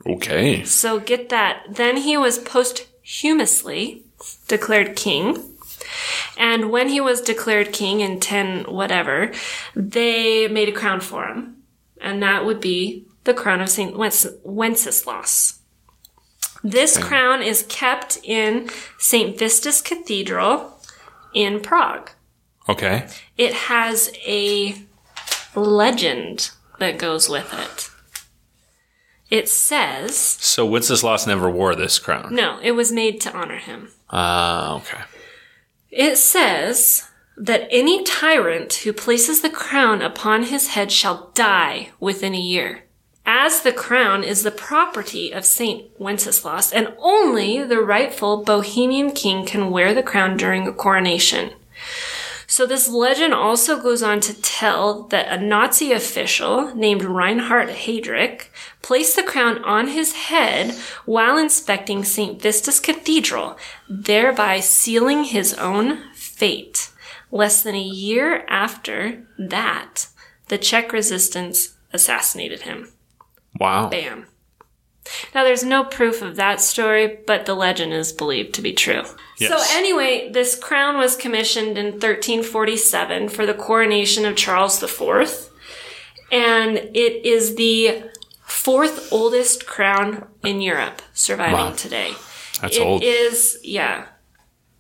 Okay. 0.07 0.65
So 0.65 0.99
get 1.01 1.29
that. 1.29 1.63
Then 1.69 1.99
he 1.99 2.17
was 2.17 2.39
posthumously 2.39 4.05
declared 4.49 4.97
king. 4.97 5.57
And 6.37 6.71
when 6.71 6.89
he 6.89 7.01
was 7.01 7.21
declared 7.21 7.73
king 7.73 8.01
in 8.01 8.21
10 8.21 8.65
whatever, 8.65 9.33
they 9.75 10.49
made 10.49 10.69
a 10.69 10.73
crown 10.73 11.01
for 11.01 11.27
him. 11.27 11.63
And 12.01 12.23
that 12.23 12.45
would 12.45 12.61
be 12.61 13.07
the 13.25 13.35
crown 13.35 13.61
of 13.61 13.69
St. 13.69 13.95
Wences- 13.95 14.39
Wenceslas. 14.43 15.59
This 16.63 16.97
Okay. 16.97 17.07
crown 17.07 17.43
is 17.43 17.65
kept 17.69 18.19
in 18.23 18.71
St. 18.99 19.39
Vitus 19.39 19.81
Cathedral 19.83 20.79
in 21.35 21.61
Prague. 21.61 22.11
Okay. 22.69 23.07
It 23.37 23.53
has 23.55 24.11
a 24.27 24.77
legend 25.55 26.51
that 26.79 26.99
goes 26.99 27.29
with 27.29 27.53
it. 27.53 27.90
It 29.31 29.49
says, 29.49 30.15
So 30.17 30.67
Wenceslas 30.67 31.27
never 31.27 31.49
wore 31.49 31.75
this 31.77 31.99
crown. 31.99 32.35
no, 32.35 32.59
it 32.63 32.73
was 32.73 32.91
made 32.91 33.21
to 33.23 33.33
honor 33.33 33.59
him. 33.59 33.91
Ah, 34.11 34.75
okay. 34.77 35.03
It 35.91 36.17
says 36.17 37.09
that 37.37 37.69
any 37.71 38.03
tyrant 38.05 38.73
who 38.75 38.93
places 38.93 39.41
the 39.41 39.51
crown 39.51 40.03
upon 40.03 40.45
his 40.45 40.69
head 40.69 40.91
shall 40.93 41.31
die 41.35 41.91
within 42.01 42.35
a 42.35 42.39
year. 42.41 42.85
As 43.25 43.63
the 43.63 43.73
crown 43.73 44.25
is 44.25 44.43
the 44.43 44.51
property 44.51 45.31
of 45.33 45.45
Saint 45.45 45.85
Wenceslas, 46.01 46.73
and 46.73 46.93
only 46.99 47.63
the 47.63 47.81
rightful 47.81 48.43
Bohemian 48.45 49.13
king 49.13 49.47
can 49.47 49.71
wear 49.71 49.95
the 49.95 50.03
crown 50.03 50.37
during 50.37 50.67
a 50.67 50.73
coronation. 50.73 51.53
So 52.51 52.67
this 52.67 52.89
legend 52.89 53.33
also 53.33 53.81
goes 53.81 54.03
on 54.03 54.19
to 54.23 54.35
tell 54.43 55.05
that 55.05 55.29
a 55.29 55.41
Nazi 55.41 55.93
official 55.93 56.75
named 56.75 57.05
Reinhard 57.05 57.69
Heydrich 57.69 58.47
placed 58.83 59.15
the 59.15 59.23
crown 59.23 59.63
on 59.63 59.87
his 59.87 60.15
head 60.15 60.75
while 61.05 61.39
inspecting 61.39 62.03
St. 62.03 62.43
Vitus 62.43 62.81
Cathedral, 62.81 63.57
thereby 63.89 64.59
sealing 64.59 65.23
his 65.23 65.55
own 65.55 66.01
fate. 66.13 66.91
Less 67.31 67.63
than 67.63 67.77
a 67.77 67.81
year 67.81 68.45
after 68.49 69.25
that, 69.39 70.09
the 70.49 70.59
Czech 70.59 70.93
resistance 70.93 71.75
assassinated 71.93 72.63
him. 72.63 72.91
Wow. 73.61 73.91
Bam. 73.91 74.27
Now, 75.35 75.45
there's 75.45 75.65
no 75.65 75.85
proof 75.85 76.23
of 76.23 76.37
that 76.37 76.61
story, 76.61 77.19
but 77.27 77.47
the 77.47 77.55
legend 77.55 77.93
is 77.93 78.13
believed 78.13 78.55
to 78.55 78.63
be 78.63 78.73
true. 78.73 79.03
Yes. 79.39 79.51
So, 79.51 79.77
anyway, 79.77 80.31
this 80.33 80.55
crown 80.59 80.99
was 80.99 81.17
commissioned 81.17 81.79
in 81.79 81.93
1347 81.93 83.29
for 83.29 83.47
the 83.47 83.55
coronation 83.55 84.25
of 84.27 84.37
Charles 84.37 84.83
IV, 84.83 85.51
and 86.31 86.77
it 86.79 87.25
is 87.27 87.55
the 87.57 88.05
fourth 88.45 89.13
oldest 89.13 89.67
crown 89.67 90.27
in 90.45 90.61
Europe 90.61 91.03
surviving 91.15 91.55
Wow. 91.55 91.73
today. 91.73 92.13
That's 92.61 92.77
It 92.77 92.83
old. 92.83 93.03
is, 93.03 93.59
yeah. 93.63 94.07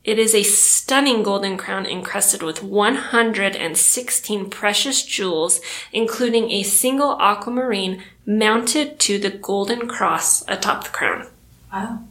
It 0.02 0.18
is 0.18 0.34
a 0.34 0.42
stunning 0.42 1.22
golden 1.22 1.56
crown 1.58 1.84
encrusted 1.86 2.42
with 2.42 2.62
116 2.62 4.48
precious 4.50 5.02
jewels, 5.04 5.60
including 5.92 6.50
a 6.50 6.62
single 6.62 7.20
aquamarine 7.20 8.02
mounted 8.38 8.98
to 9.00 9.18
the 9.18 9.30
golden 9.30 9.88
cross 9.88 10.44
atop 10.48 10.84
the 10.84 10.90
crown. 10.90 11.26
Wow. 11.72 12.04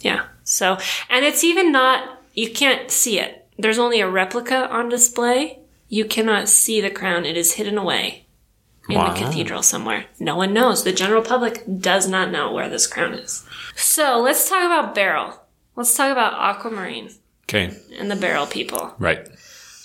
Yeah. 0.00 0.24
So, 0.42 0.78
and 1.08 1.24
it's 1.24 1.44
even 1.44 1.70
not, 1.70 2.22
you 2.34 2.50
can't 2.50 2.90
see 2.90 3.20
it. 3.20 3.46
There's 3.58 3.78
only 3.78 4.00
a 4.00 4.08
replica 4.08 4.68
on 4.68 4.88
display. 4.88 5.60
You 5.88 6.04
cannot 6.04 6.48
see 6.48 6.80
the 6.80 6.90
crown. 6.90 7.24
It 7.24 7.36
is 7.36 7.54
hidden 7.54 7.78
away 7.78 8.24
in 8.88 8.96
Wow. 8.96 9.12
the 9.12 9.20
cathedral 9.20 9.62
somewhere. 9.62 10.06
No 10.18 10.34
one 10.36 10.52
knows. 10.52 10.82
The 10.82 10.92
general 10.92 11.22
public 11.22 11.62
does 11.80 12.08
not 12.08 12.30
know 12.32 12.50
where 12.52 12.68
this 12.68 12.86
crown 12.88 13.14
is. 13.14 13.44
So 13.76 14.18
let's 14.18 14.48
talk 14.48 14.64
about 14.64 14.94
Beryl. 14.94 15.40
Let's 15.76 15.94
talk 15.94 16.10
about 16.10 16.34
aquamarine 16.34 17.10
Okay. 17.44 17.76
and 17.98 18.10
the 18.10 18.16
Beryl 18.16 18.46
people. 18.46 18.94
Right. 18.98 19.28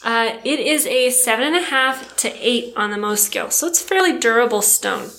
Uh, 0.03 0.37
it 0.43 0.59
is 0.59 0.85
a 0.87 1.09
seven 1.09 1.45
and 1.45 1.55
a 1.55 1.61
half 1.61 2.15
to 2.17 2.31
eight 2.47 2.73
on 2.75 2.91
the 2.91 2.97
Mohs 2.97 3.19
scale, 3.19 3.49
so 3.49 3.67
it's 3.67 3.81
a 3.81 3.83
fairly 3.87 4.17
durable 4.19 4.61
stone. 4.61 5.09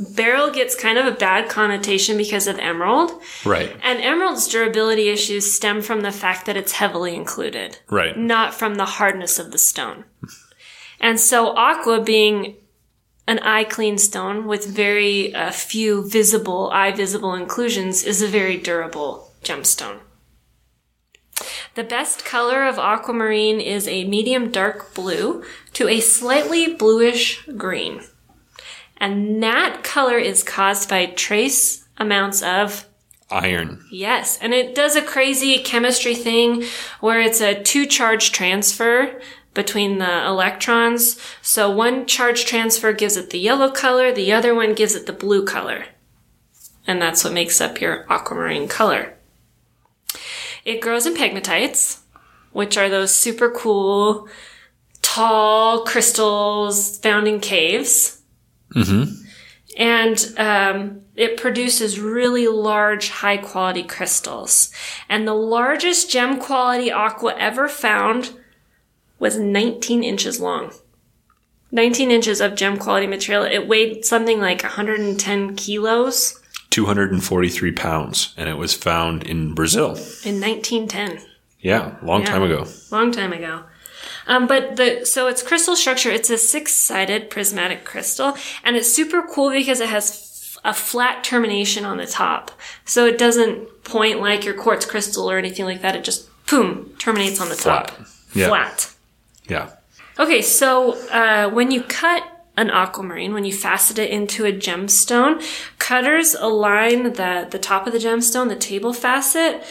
Beryl 0.00 0.50
gets 0.50 0.74
kind 0.74 0.96
of 0.96 1.04
a 1.06 1.10
bad 1.16 1.50
connotation 1.50 2.16
because 2.16 2.46
of 2.46 2.58
emerald, 2.58 3.20
Right. 3.44 3.76
and 3.82 4.00
emerald's 4.00 4.48
durability 4.48 5.10
issues 5.10 5.52
stem 5.52 5.82
from 5.82 6.00
the 6.00 6.10
fact 6.10 6.46
that 6.46 6.56
it's 6.56 6.72
heavily 6.72 7.14
included, 7.14 7.78
Right. 7.90 8.16
not 8.16 8.54
from 8.54 8.76
the 8.76 8.86
hardness 8.86 9.38
of 9.38 9.52
the 9.52 9.58
stone. 9.58 10.04
And 11.00 11.20
so 11.20 11.54
aqua 11.54 12.00
being 12.00 12.56
an 13.28 13.40
eye 13.40 13.64
clean 13.64 13.98
stone 13.98 14.46
with 14.46 14.66
very 14.66 15.34
uh, 15.34 15.50
few 15.50 16.08
visible, 16.08 16.70
eye 16.72 16.92
visible 16.92 17.34
inclusions 17.34 18.02
is 18.02 18.22
a 18.22 18.26
very 18.26 18.56
durable 18.56 19.30
gemstone. 19.44 19.98
The 21.74 21.84
best 21.84 22.24
color 22.24 22.66
of 22.66 22.78
aquamarine 22.78 23.60
is 23.60 23.86
a 23.86 24.04
medium 24.04 24.50
dark 24.50 24.94
blue 24.94 25.44
to 25.74 25.88
a 25.88 26.00
slightly 26.00 26.74
bluish 26.74 27.44
green. 27.56 28.02
And 29.00 29.42
that 29.42 29.82
color 29.82 30.18
is 30.18 30.42
caused 30.42 30.88
by 30.88 31.06
trace 31.06 31.88
amounts 31.96 32.42
of 32.42 32.86
Iron. 33.30 33.84
Yes, 33.92 34.38
and 34.42 34.52
it 34.52 34.74
does 34.74 34.96
a 34.96 35.02
crazy 35.02 35.58
chemistry 35.58 36.16
thing 36.16 36.64
where 36.98 37.20
it's 37.20 37.40
a 37.40 37.62
two 37.62 37.86
charge 37.86 38.32
transfer 38.32 39.20
between 39.54 39.98
the 39.98 40.26
electrons. 40.26 41.20
So 41.40 41.70
one 41.70 42.06
charge 42.06 42.44
transfer 42.44 42.92
gives 42.92 43.16
it 43.16 43.30
the 43.30 43.38
yellow 43.38 43.70
color, 43.70 44.12
the 44.12 44.32
other 44.32 44.54
one 44.54 44.74
gives 44.74 44.96
it 44.96 45.06
the 45.06 45.12
blue 45.12 45.44
color. 45.44 45.86
And 46.86 47.00
that's 47.00 47.22
what 47.22 47.32
makes 47.32 47.60
up 47.60 47.80
your 47.80 48.04
aquamarine 48.10 48.66
color. 48.66 49.14
It 50.64 50.80
grows 50.80 51.06
in 51.06 51.14
pegmatites, 51.14 52.00
which 52.52 52.76
are 52.76 52.88
those 52.88 53.14
super 53.14 53.50
cool, 53.50 54.28
tall 55.02 55.84
crystals 55.84 56.98
found 56.98 57.28
in 57.28 57.38
caves 57.38 58.19
and 59.78 60.34
um, 60.38 61.02
it 61.16 61.36
produces 61.36 62.00
really 62.00 62.48
large, 62.48 63.08
high 63.10 63.36
quality 63.36 63.82
crystals. 63.82 64.72
And 65.08 65.26
the 65.26 65.34
largest 65.34 66.10
gem 66.10 66.38
quality 66.38 66.90
aqua 66.90 67.34
ever 67.36 67.68
found 67.68 68.32
was 69.18 69.38
19 69.38 70.02
inches 70.02 70.40
long. 70.40 70.72
19 71.72 72.10
inches 72.10 72.40
of 72.40 72.56
gem 72.56 72.78
quality 72.78 73.06
material. 73.06 73.44
It 73.44 73.68
weighed 73.68 74.04
something 74.04 74.40
like 74.40 74.62
110 74.62 75.56
kilos 75.56 76.40
243 76.70 77.72
pounds. 77.72 78.32
And 78.36 78.48
it 78.48 78.56
was 78.56 78.74
found 78.74 79.24
in 79.24 79.54
Brazil. 79.54 79.88
in 80.24 80.40
1910. 80.40 81.20
Yeah. 81.60 81.96
Long 82.02 82.24
time 82.24 82.42
ago. 82.42 82.66
Long 82.90 83.12
time 83.12 83.32
ago. 83.32 83.64
Um, 84.26 84.46
but 84.46 84.76
the 84.76 85.04
so 85.04 85.26
its 85.28 85.42
crystal 85.42 85.76
structure, 85.76 86.10
it's 86.10 86.30
a 86.30 86.38
six-sided 86.38 87.30
prismatic 87.30 87.84
crystal, 87.84 88.36
and 88.64 88.76
it's 88.76 88.92
super 88.92 89.22
cool 89.22 89.50
because 89.50 89.80
it 89.80 89.88
has 89.88 90.10
f- 90.10 90.58
a 90.64 90.74
flat 90.74 91.24
termination 91.24 91.84
on 91.84 91.96
the 91.96 92.06
top, 92.06 92.50
so 92.84 93.06
it 93.06 93.18
doesn't 93.18 93.84
point 93.84 94.20
like 94.20 94.44
your 94.44 94.54
quartz 94.54 94.86
crystal 94.86 95.30
or 95.30 95.38
anything 95.38 95.64
like 95.64 95.82
that. 95.82 95.96
It 95.96 96.04
just 96.04 96.28
boom 96.46 96.94
terminates 96.98 97.40
on 97.40 97.48
the 97.48 97.56
top, 97.56 97.90
Flat. 97.90 98.08
Yeah. 98.34 98.48
flat. 98.48 98.94
Yeah. 99.48 99.70
Okay, 100.18 100.42
so 100.42 100.92
uh, 101.10 101.48
when 101.50 101.70
you 101.70 101.82
cut 101.82 102.22
an 102.56 102.68
aquamarine, 102.68 103.32
when 103.32 103.44
you 103.44 103.52
facet 103.52 103.98
it 103.98 104.10
into 104.10 104.44
a 104.44 104.52
gemstone, 104.52 105.42
cutters 105.78 106.34
align 106.34 107.04
the 107.04 107.48
the 107.50 107.58
top 107.58 107.86
of 107.86 107.92
the 107.92 107.98
gemstone, 107.98 108.48
the 108.48 108.56
table 108.56 108.92
facet, 108.92 109.62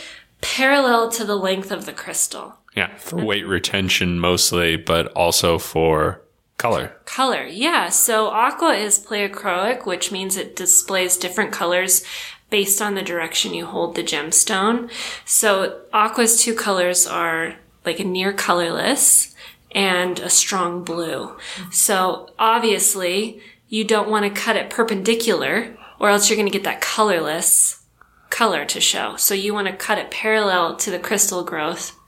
parallel 0.41 1.09
to 1.11 1.23
the 1.23 1.35
length 1.35 1.71
of 1.71 1.85
the 1.85 1.93
crystal. 1.93 2.55
Yeah. 2.75 2.95
For 2.97 3.23
weight 3.23 3.47
retention 3.47 4.19
mostly, 4.19 4.77
but 4.77 5.07
also 5.13 5.57
for 5.57 6.21
color. 6.57 6.93
Color, 7.05 7.45
yeah. 7.45 7.89
So 7.89 8.27
aqua 8.27 8.73
is 8.73 9.03
pleochroic, 9.03 9.85
which 9.85 10.11
means 10.11 10.37
it 10.37 10.55
displays 10.55 11.17
different 11.17 11.51
colors 11.51 12.03
based 12.49 12.81
on 12.81 12.95
the 12.95 13.01
direction 13.01 13.53
you 13.53 13.65
hold 13.65 13.95
the 13.95 14.03
gemstone. 14.03 14.91
So 15.25 15.81
aqua's 15.93 16.41
two 16.41 16.53
colors 16.53 17.07
are 17.07 17.55
like 17.85 17.99
a 17.99 18.03
near 18.03 18.33
colorless 18.33 19.33
and 19.71 20.19
a 20.19 20.29
strong 20.29 20.83
blue. 20.83 21.37
So 21.71 22.29
obviously 22.37 23.41
you 23.67 23.83
don't 23.83 24.09
want 24.09 24.25
to 24.25 24.41
cut 24.41 24.55
it 24.55 24.69
perpendicular 24.69 25.77
or 25.99 26.09
else 26.09 26.29
you're 26.29 26.37
going 26.37 26.51
to 26.51 26.57
get 26.57 26.63
that 26.63 26.81
colorless 26.81 27.83
color 28.29 28.65
to 28.65 28.79
show. 28.79 29.15
So 29.15 29.33
you 29.33 29.53
want 29.53 29.67
to 29.67 29.75
cut 29.75 29.97
it 29.97 30.11
parallel 30.11 30.75
to 30.77 30.91
the 30.91 30.99
crystal 30.99 31.43
growth 31.43 31.98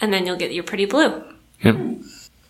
and 0.00 0.12
then 0.12 0.26
you'll 0.26 0.36
get 0.36 0.52
your 0.52 0.64
pretty 0.64 0.84
blue. 0.84 1.22
Yep. 1.62 1.76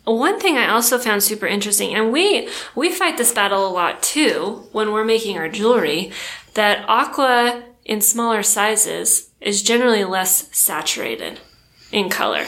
One 0.05 0.41
thing 0.41 0.57
I 0.57 0.71
also 0.71 0.99
found 0.99 1.23
super 1.23 1.47
interesting, 1.47 1.95
and 1.95 2.13
we 2.13 2.49
we 2.75 2.91
fight 2.91 3.19
this 3.19 3.33
battle 3.33 3.67
a 3.67 3.69
lot 3.69 4.03
too 4.03 4.67
when 4.73 4.93
we're 4.93 5.05
making 5.05 5.37
our 5.37 5.49
jewelry, 5.49 6.13
that 6.55 6.85
aqua 6.89 7.63
in 7.85 8.01
smaller 8.01 8.43
sizes 8.43 9.31
is 9.41 9.63
generally 9.63 10.05
less 10.05 10.55
saturated 10.57 11.41
in 11.93 12.09
color. 12.09 12.47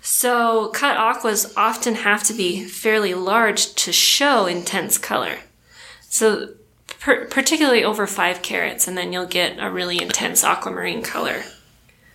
So 0.00 0.68
cut 0.68 0.96
aquas 0.96 1.52
often 1.56 1.96
have 1.96 2.22
to 2.24 2.34
be 2.34 2.64
fairly 2.64 3.14
large 3.14 3.74
to 3.74 3.92
show 3.92 4.46
intense 4.46 4.98
color. 4.98 5.38
So 6.08 6.54
per- 7.00 7.26
particularly 7.26 7.84
over 7.84 8.06
five 8.06 8.42
carats, 8.42 8.88
and 8.88 8.96
then 8.96 9.12
you'll 9.12 9.26
get 9.26 9.58
a 9.58 9.70
really 9.70 10.00
intense 10.00 10.42
aquamarine 10.42 11.02
color. 11.02 11.42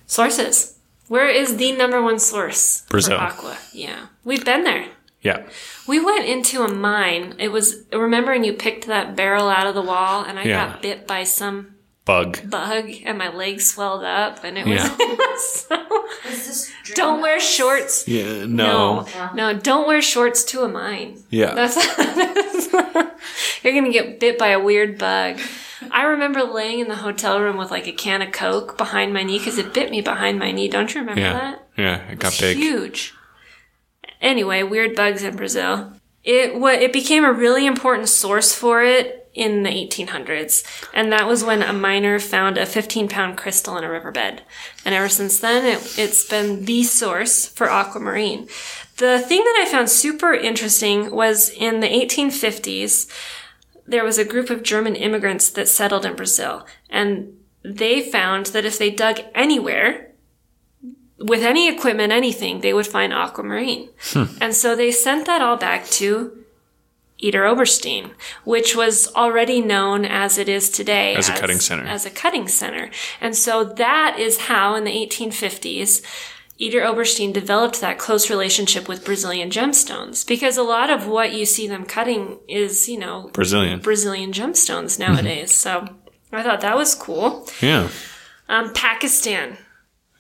Sources. 0.08 0.73
Where 1.08 1.28
is 1.30 1.58
the 1.58 1.72
number 1.74 2.02
one 2.02 2.20
source 2.20 2.82
Brazil. 2.90 3.18
for 3.18 3.24
aqua? 3.24 3.58
Yeah, 3.72 4.08
we've 4.24 4.46
been 4.46 4.64
there. 4.64 4.86
Yeah. 5.22 5.44
We 5.88 6.04
went 6.04 6.26
into 6.26 6.64
a 6.64 6.74
mine. 6.74 7.36
It 7.40 7.50
was 7.52 7.84
remember, 7.94 8.32
and 8.34 8.46
you 8.46 8.54
picked 8.54 8.88
that 8.88 9.16
beryl 9.16 9.48
out 9.50 9.68
of 9.68 9.76
the 9.76 9.82
wall, 9.82 10.24
and 10.24 10.38
I 10.40 10.44
Yeah. 10.44 10.68
got 10.68 10.82
bit 10.82 11.08
by 11.08 11.24
some 11.24 11.76
Bug. 12.06 12.50
bug, 12.50 12.90
and 13.06 13.18
my 13.18 13.30
leg 13.34 13.62
swelled 13.62 14.04
up, 14.04 14.44
and 14.44 14.58
it 14.58 14.66
was 14.66 14.84
Yeah. 14.84 14.98
so. 15.38 16.06
Is 16.30 16.48
this 16.48 16.72
Don't 16.96 17.22
wear 17.22 17.40
shorts. 17.40 18.06
Yeah. 18.08 18.46
No, 18.46 19.02
No. 19.02 19.30
no, 19.34 19.54
don't 19.54 19.88
wear 19.88 20.02
shorts 20.02 20.44
to 20.46 20.64
a 20.64 20.68
mine. 20.70 21.24
Yeah. 21.30 21.54
That's, 21.54 21.78
you're 23.64 23.74
gonna 23.74 23.92
get 23.92 24.20
bit 24.20 24.38
by 24.38 24.50
a 24.50 24.60
weird 24.60 24.98
bug. 24.98 25.40
I 25.92 26.04
remember 26.04 26.44
laying 26.44 26.80
in 26.80 26.88
the 26.88 26.96
hotel 26.96 27.40
room 27.42 27.58
with 27.58 27.72
like 27.72 27.88
a 27.88 27.92
can 27.92 28.22
of 28.22 28.32
Coke 28.32 28.78
behind 28.78 29.14
my 29.14 29.24
knee 29.24 29.38
because 29.40 29.58
it 29.58 29.74
bit 29.74 29.92
me 29.92 30.02
behind 30.02 30.40
my 30.40 30.52
knee. 30.52 30.68
Don't 30.68 30.94
you 30.94 31.02
remember 31.02 31.22
Yeah. 31.22 31.34
that? 31.34 31.68
Yeah, 31.78 31.98
it 32.12 32.20
got 32.20 32.38
big. 32.40 32.58
Huge. 32.58 33.14
Anyway, 34.22 34.64
weird 34.64 34.96
bugs 34.96 35.24
in 35.24 35.36
Brazil. 35.36 35.94
It 36.24 36.56
what 36.56 36.76
it 36.82 36.94
became 36.94 37.26
a 37.26 37.34
really 37.34 37.66
important 37.66 38.08
source 38.10 38.54
for 38.54 38.84
it 38.84 39.20
in 39.34 39.64
the 39.64 39.70
1800s, 39.70 40.64
and 40.94 41.12
that 41.12 41.28
was 41.28 41.44
when 41.44 41.64
a 41.64 41.74
miner 41.74 42.20
found 42.20 42.56
a 42.58 42.66
15 42.68 43.10
pound 43.10 43.36
crystal 43.36 43.76
in 43.78 43.84
a 43.84 43.90
riverbed. 43.90 44.44
And 44.86 44.94
ever 44.96 45.10
since 45.10 45.40
then, 45.40 45.66
it, 45.66 45.98
it's 45.98 46.24
been 46.28 46.66
the 46.66 46.84
source 46.84 47.48
for 47.48 47.68
aquamarine. 47.70 48.48
The 48.98 49.20
thing 49.20 49.40
that 49.44 49.66
I 49.66 49.70
found 49.72 49.90
super 49.90 50.34
interesting 50.34 51.10
was 51.12 51.50
in 51.50 51.80
the 51.80 51.88
1850s, 51.88 53.10
there 53.86 54.04
was 54.04 54.18
a 54.18 54.26
group 54.26 54.50
of 54.50 54.64
German 54.64 54.96
immigrants 54.96 55.50
that 55.52 55.68
settled 55.68 56.06
in 56.06 56.16
Brazil, 56.16 56.66
and 56.90 57.38
they 57.64 58.02
found 58.02 58.48
that 58.48 58.66
if 58.66 58.78
they 58.78 58.90
dug 58.90 59.20
anywhere, 59.34 60.12
with 61.20 61.44
any 61.44 61.70
equipment, 61.70 62.12
anything, 62.12 62.62
they 62.62 62.74
would 62.74 62.88
find 62.88 63.14
aquamarine. 63.14 63.90
Hmm. 64.12 64.26
And 64.42 64.54
so 64.54 64.76
they 64.76 64.92
sent 64.92 65.26
that 65.28 65.42
all 65.42 65.58
back 65.58 65.86
to 65.92 66.44
Idar-Oberstein, 67.22 68.12
which 68.44 68.76
was 68.76 69.14
already 69.16 69.62
known 69.62 70.04
as 70.04 70.38
it 70.38 70.50
is 70.50 70.70
today 70.70 71.16
As 71.16 71.30
a 71.30 71.34
cutting 71.34 71.60
center. 71.60 71.84
As 71.84 72.06
a 72.06 72.10
cutting 72.10 72.48
center. 72.48 72.90
And 73.22 73.36
so 73.36 73.64
that 73.64 74.18
is 74.20 74.42
how 74.42 74.76
in 74.76 74.84
the 74.84 74.92
1850s, 74.92 76.02
Idar-Oberstein 76.70 77.34
developed 77.34 77.82
that 77.82 77.98
close 78.00 78.30
relationship 78.30 78.88
with 78.88 79.04
Brazilian 79.06 79.50
gemstones 79.50 80.26
because 80.28 80.58
a 80.58 80.64
lot 80.64 80.90
of 80.90 81.08
what 81.08 81.34
you 81.34 81.46
see 81.46 81.68
them 81.68 81.86
cutting 81.86 82.40
is, 82.48 82.88
you 82.88 82.98
know, 83.00 83.30
Brazilian. 83.34 83.80
Brazilian 83.80 84.32
gemstones 84.32 84.98
nowadays. 85.00 85.54
So 85.54 85.88
I 86.32 86.44
thought 86.44 86.62
that 86.62 86.76
was 86.78 86.96
cool. 86.96 87.48
Yeah. 87.62 87.90
Um, 88.50 88.74
Pakistan, 88.74 89.58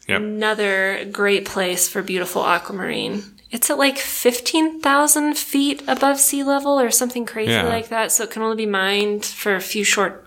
Yep. 0.08 0.21
another 0.21 1.06
great 1.12 1.45
place 1.45 1.88
for 1.88 2.01
beautiful 2.01 2.43
aquamarine. 2.45 3.23
It's 3.51 3.69
at 3.69 3.77
like 3.77 3.97
15,000 3.99 5.38
feet 5.38 5.84
above 5.88 6.19
sea 6.19 6.43
level 6.43 6.79
or 6.79 6.89
something 6.91 7.25
crazy 7.25 7.51
Yeah. 7.51 7.67
like 7.67 7.89
that. 7.89 8.12
So 8.12 8.23
it 8.23 8.32
can 8.32 8.41
only 8.41 8.56
be 8.58 8.65
mined 8.65 9.25
for 9.25 9.56
a 9.56 9.62
few 9.62 9.84
short 9.84 10.25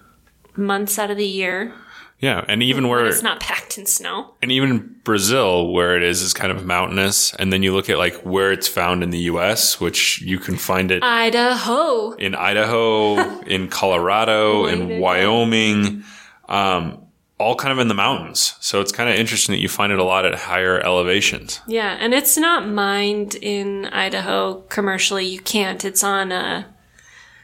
months 0.56 0.98
out 0.98 1.10
of 1.10 1.16
the 1.16 1.26
year. 1.26 1.72
Yeah. 2.18 2.44
And 2.48 2.62
even 2.62 2.88
where 2.88 3.06
It's 3.06 3.22
not 3.22 3.40
packed 3.40 3.76
in 3.76 3.84
snow. 3.86 4.34
and 4.40 4.50
even 4.50 4.96
Brazil, 5.04 5.70
where 5.72 5.96
it 5.96 6.02
is, 6.02 6.22
is 6.22 6.32
kind 6.32 6.50
of 6.50 6.64
mountainous. 6.64 7.34
And 7.34 7.52
then 7.52 7.62
you 7.62 7.74
look 7.74 7.90
at 7.90 7.98
like 7.98 8.14
where 8.22 8.52
it's 8.52 8.66
found 8.68 9.02
in 9.02 9.10
the 9.10 9.18
U.S., 9.32 9.80
which 9.80 10.22
you 10.22 10.38
can 10.38 10.56
find 10.56 10.90
it 10.90 11.02
Idaho. 11.02 12.12
in 12.12 12.34
Idaho, 12.34 13.40
in 13.46 13.68
Colorado, 13.68 14.64
in 14.66 14.98
Wyoming, 15.00 16.04
um, 16.48 17.02
all 17.38 17.54
kind 17.54 17.70
of 17.70 17.78
in 17.78 17.88
the 17.88 17.94
mountains. 17.94 18.54
So 18.60 18.80
it's 18.80 18.92
kind 18.92 19.10
of 19.10 19.16
interesting 19.16 19.52
that 19.54 19.60
you 19.60 19.68
find 19.68 19.92
it 19.92 19.98
a 19.98 20.04
lot 20.04 20.24
at 20.24 20.34
higher 20.34 20.80
elevations. 20.80 21.60
Yeah, 21.68 21.98
and 22.00 22.14
it's 22.14 22.38
not 22.38 22.66
mined 22.66 23.34
in 23.34 23.84
Idaho 23.86 24.62
commercially. 24.70 25.26
You 25.26 25.40
can't. 25.40 25.84
It's 25.84 26.02
on 26.02 26.32
a, 26.32 26.66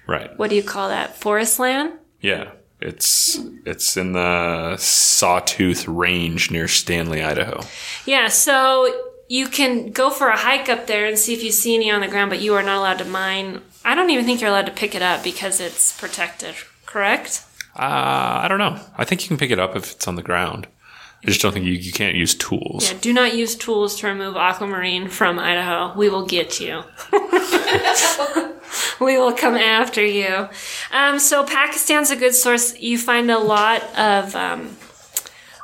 Right. 0.06 0.30
what 0.38 0.48
do 0.48 0.56
you 0.56 0.62
call 0.62 0.88
that? 0.88 1.20
Forest 1.20 1.58
land? 1.58 1.92
Yeah. 2.22 2.52
It's 2.82 3.38
it's 3.64 3.96
in 3.96 4.12
the 4.12 4.76
Sawtooth 4.78 5.86
Range 5.86 6.50
near 6.50 6.68
Stanley, 6.68 7.22
Idaho. 7.22 7.62
Yeah, 8.06 8.28
so 8.28 8.92
you 9.28 9.48
can 9.48 9.92
go 9.92 10.10
for 10.10 10.28
a 10.28 10.36
hike 10.36 10.68
up 10.68 10.86
there 10.86 11.06
and 11.06 11.18
see 11.18 11.32
if 11.32 11.42
you 11.42 11.52
see 11.52 11.74
any 11.74 11.90
on 11.90 12.00
the 12.00 12.08
ground, 12.08 12.30
but 12.30 12.40
you 12.40 12.54
are 12.54 12.62
not 12.62 12.78
allowed 12.78 12.98
to 12.98 13.04
mine. 13.04 13.62
I 13.84 13.94
don't 13.94 14.10
even 14.10 14.24
think 14.24 14.40
you're 14.40 14.50
allowed 14.50 14.66
to 14.66 14.72
pick 14.72 14.94
it 14.94 15.02
up 15.02 15.24
because 15.24 15.60
it's 15.60 15.98
protected, 15.98 16.54
correct? 16.86 17.44
Uh, 17.74 18.40
I 18.42 18.46
don't 18.48 18.58
know. 18.58 18.78
I 18.98 19.04
think 19.04 19.22
you 19.22 19.28
can 19.28 19.38
pick 19.38 19.50
it 19.50 19.58
up 19.58 19.74
if 19.74 19.92
it's 19.92 20.06
on 20.06 20.16
the 20.16 20.22
ground. 20.22 20.66
I 21.24 21.28
just 21.28 21.40
don't 21.40 21.52
think 21.52 21.64
you, 21.64 21.72
you 21.72 21.92
can't 21.92 22.16
use 22.16 22.34
tools. 22.34 22.90
Yeah, 22.90 22.98
do 23.00 23.12
not 23.12 23.34
use 23.34 23.54
tools 23.54 23.98
to 24.00 24.08
remove 24.08 24.36
aquamarine 24.36 25.08
from 25.08 25.38
Idaho. 25.38 25.96
We 25.96 26.08
will 26.08 26.26
get 26.26 26.60
you. 26.60 26.82
we 29.00 29.18
will 29.18 29.32
come 29.32 29.56
after 29.56 30.04
you. 30.04 30.48
Um, 30.92 31.18
so 31.18 31.44
Pakistan's 31.44 32.10
a 32.10 32.16
good 32.16 32.34
source. 32.34 32.78
You 32.78 32.98
find 32.98 33.30
a 33.30 33.38
lot 33.38 33.82
of 33.96 34.34
um, 34.34 34.76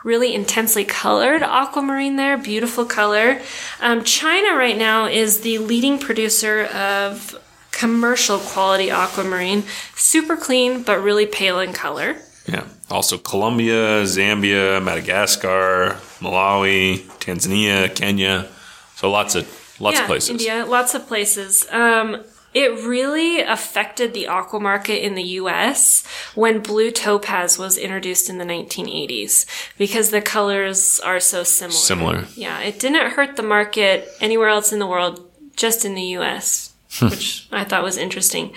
really 0.04 0.34
intensely 0.34 0.84
colored 0.84 1.42
aquamarine 1.42 2.16
there, 2.16 2.38
beautiful 2.38 2.84
color. 2.84 3.40
Um, 3.80 4.04
China 4.04 4.56
right 4.56 4.76
now 4.76 5.06
is 5.06 5.40
the 5.40 5.58
leading 5.58 5.98
producer 5.98 6.64
of 6.66 7.38
commercial 7.72 8.38
quality 8.38 8.90
aquamarine, 8.90 9.62
super 9.94 10.36
clean 10.36 10.82
but 10.82 11.02
really 11.02 11.26
pale 11.26 11.60
in 11.60 11.72
color. 11.72 12.16
Yeah. 12.46 12.64
Also, 12.90 13.18
Colombia, 13.18 14.04
Zambia, 14.04 14.82
Madagascar, 14.82 15.98
Malawi, 16.20 17.00
Tanzania, 17.20 17.94
Kenya. 17.94 18.48
So 18.96 19.10
lots 19.10 19.34
of 19.34 19.46
lots 19.78 20.00
of 20.00 20.06
places. 20.06 20.30
India, 20.30 20.64
lots 20.64 20.94
of 20.94 21.06
places. 21.06 21.66
Um, 21.70 22.24
it 22.58 22.84
really 22.84 23.40
affected 23.40 24.12
the 24.12 24.26
aqua 24.26 24.58
market 24.58 25.04
in 25.04 25.14
the 25.14 25.22
US 25.22 26.04
when 26.34 26.58
blue 26.58 26.90
topaz 26.90 27.56
was 27.56 27.78
introduced 27.78 28.28
in 28.28 28.38
the 28.38 28.44
1980s 28.44 29.46
because 29.78 30.10
the 30.10 30.20
colors 30.20 30.98
are 30.98 31.20
so 31.20 31.44
similar. 31.44 31.78
Similar. 31.78 32.24
Yeah, 32.34 32.58
it 32.58 32.80
didn't 32.80 33.12
hurt 33.12 33.36
the 33.36 33.44
market 33.44 34.08
anywhere 34.20 34.48
else 34.48 34.72
in 34.72 34.80
the 34.80 34.88
world, 34.88 35.30
just 35.54 35.84
in 35.84 35.94
the 35.94 36.16
US, 36.18 36.74
which 37.00 37.46
I 37.52 37.62
thought 37.62 37.84
was 37.84 37.96
interesting. 37.96 38.52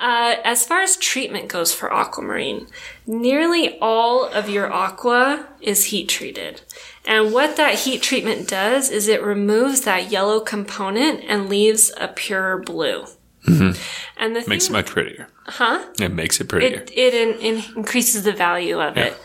Uh, 0.00 0.36
as 0.44 0.64
far 0.64 0.80
as 0.80 0.96
treatment 0.96 1.48
goes 1.48 1.74
for 1.74 1.92
aquamarine, 1.92 2.68
nearly 3.06 3.78
all 3.80 4.24
of 4.24 4.48
your 4.48 4.72
aqua 4.72 5.46
is 5.60 5.86
heat 5.86 6.08
treated. 6.08 6.62
And 7.04 7.34
what 7.34 7.58
that 7.58 7.80
heat 7.80 8.00
treatment 8.00 8.48
does 8.48 8.88
is 8.88 9.08
it 9.08 9.22
removes 9.22 9.82
that 9.82 10.10
yellow 10.10 10.40
component 10.40 11.22
and 11.28 11.50
leaves 11.50 11.92
a 12.00 12.08
pure 12.08 12.56
blue. 12.56 13.04
Mm-hmm. 13.46 13.80
And 14.22 14.36
the 14.36 14.44
Makes 14.48 14.68
it 14.68 14.72
much 14.72 14.86
prettier. 14.86 15.28
huh? 15.46 15.84
It 16.00 16.12
makes 16.12 16.40
it 16.40 16.48
prettier. 16.48 16.78
It, 16.80 16.92
it 16.96 17.12
in, 17.14 17.38
in 17.40 17.64
increases 17.76 18.22
the 18.24 18.32
value 18.32 18.80
of 18.80 18.96
it. 18.96 19.16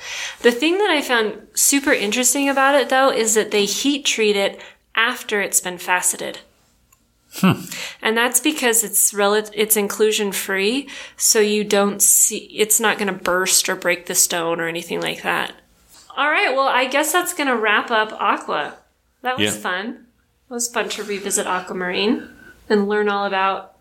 The 0.41 0.51
thing 0.51 0.77
that 0.79 0.89
I 0.89 1.01
found 1.01 1.47
super 1.53 1.93
interesting 1.93 2.49
about 2.49 2.73
it, 2.75 2.89
though, 2.89 3.11
is 3.11 3.35
that 3.35 3.51
they 3.51 3.65
heat 3.65 4.05
treat 4.05 4.35
it 4.35 4.59
after 4.95 5.39
it's 5.41 5.61
been 5.61 5.77
faceted. 5.77 6.39
Hmm. 7.35 7.61
And 8.01 8.17
that's 8.17 8.39
because 8.39 8.83
it's 8.83 9.13
rel- 9.13 9.35
it's 9.53 9.77
inclusion 9.77 10.31
free, 10.31 10.89
so 11.17 11.39
you 11.39 11.63
don't 11.63 12.01
see 12.01 12.37
it's 12.57 12.79
not 12.79 12.97
going 12.97 13.13
to 13.15 13.23
burst 13.23 13.69
or 13.69 13.75
break 13.75 14.07
the 14.07 14.15
stone 14.15 14.59
or 14.59 14.67
anything 14.67 14.99
like 15.01 15.21
that. 15.21 15.53
All 16.15 16.31
right, 16.31 16.55
well, 16.55 16.67
I 16.67 16.85
guess 16.87 17.11
that's 17.11 17.35
going 17.35 17.47
to 17.49 17.55
wrap 17.55 17.91
up 17.91 18.11
Aqua. 18.13 18.77
That 19.21 19.37
was 19.37 19.53
Yeah. 19.53 19.61
fun. 19.61 20.07
It 20.49 20.53
was 20.53 20.67
fun 20.67 20.89
to 20.89 21.03
revisit 21.03 21.45
Aquamarine 21.45 22.27
and 22.69 22.87
learn 22.89 23.09
all 23.09 23.25
about 23.25 23.75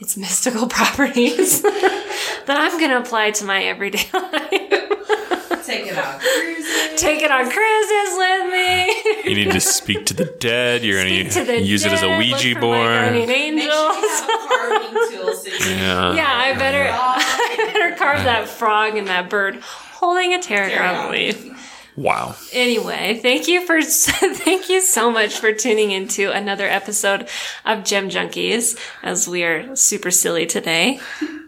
its 0.00 0.16
mystical 0.16 0.66
properties 0.78 1.62
that 1.62 2.48
I'm 2.48 2.78
going 2.78 2.90
to 2.90 2.98
apply 2.98 3.30
to 3.32 3.44
my 3.44 3.62
everyday 3.64 4.04
life. 4.12 5.66
Take 5.66 5.86
it 5.86 5.96
on 5.98 6.18
cruising. 6.18 6.96
Take 6.96 7.22
it 7.22 7.30
on 7.30 7.48
cruises 7.48 8.18
with 8.18 8.52
me. 8.52 9.30
you 9.30 9.44
need 9.44 9.52
to 9.52 9.60
speak 9.60 10.06
to 10.06 10.14
the 10.14 10.24
dead. 10.24 10.82
You're 10.82 11.02
going 11.04 11.28
to 11.30 11.44
the 11.44 11.52
to 11.58 11.60
use 11.62 11.84
it 11.84 11.92
as 11.92 12.02
a 12.02 12.16
Ouija 12.18 12.32
look 12.32 12.40
for 12.42 12.54
my 12.54 12.60
board. 12.60 12.88
guardian 12.88 13.28
Make 13.28 13.36
angels. 13.36 13.68
sure 13.70 14.72
you 14.72 14.80
have 14.80 14.82
a 14.82 15.12
tool 15.12 15.34
so 15.34 15.44
you 15.48 15.58
can 15.58 15.78
Yeah. 15.78 16.14
Yeah, 16.14 16.28
I 16.28 16.58
better, 16.58 16.88
I 16.92 17.70
better 17.72 17.94
carve 17.96 18.24
that 18.24 18.48
frog 18.48 18.96
and 18.96 19.06
that 19.06 19.30
bird 19.30 19.60
holding 19.60 20.32
a 20.34 20.42
tarot 20.42 20.70
Tarot. 20.70 21.10
leaf. 21.12 21.69
Wow. 22.00 22.34
Anyway, 22.54 23.20
thank 23.20 23.46
you 23.46 23.66
for 23.66 23.82
thank 23.82 24.70
you 24.70 24.80
so 24.80 25.10
much 25.10 25.38
for 25.38 25.52
tuning 25.52 25.90
into 25.90 26.30
another 26.30 26.66
episode 26.66 27.28
of 27.66 27.84
Gem 27.84 28.08
Junkies 28.08 28.78
as 29.02 29.28
we 29.28 29.44
are 29.44 29.76
super 29.76 30.10
silly 30.10 30.46
today. 30.46 30.98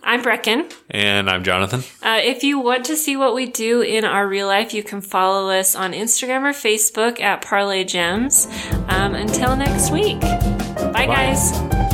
I'm 0.03 0.23
Brecken. 0.23 0.71
And 0.91 1.31
I'm 1.31 1.43
Jonathan. 1.43 1.81
Uh, 2.03 2.21
if 2.23 2.45
you 2.45 2.59
want 2.59 2.85
to 2.87 2.97
see 2.97 3.17
what 3.17 3.35
we 3.35 3.47
do 3.47 3.81
in 3.81 4.05
our 4.05 4.29
real 4.29 4.47
life, 4.47 4.75
you 4.75 4.83
can 4.83 5.01
follow 5.01 5.49
us 5.49 5.75
on 5.75 5.95
Instagram 5.95 6.43
or 6.43 6.53
Facebook 6.53 7.19
at 7.19 7.43
Parlé 7.43 7.87
Gems. 7.87 8.47
Um, 8.89 9.15
until 9.15 9.57
next 9.57 9.91
week, 9.91 10.21
bye. 10.21 11.07
guys. 11.07 11.92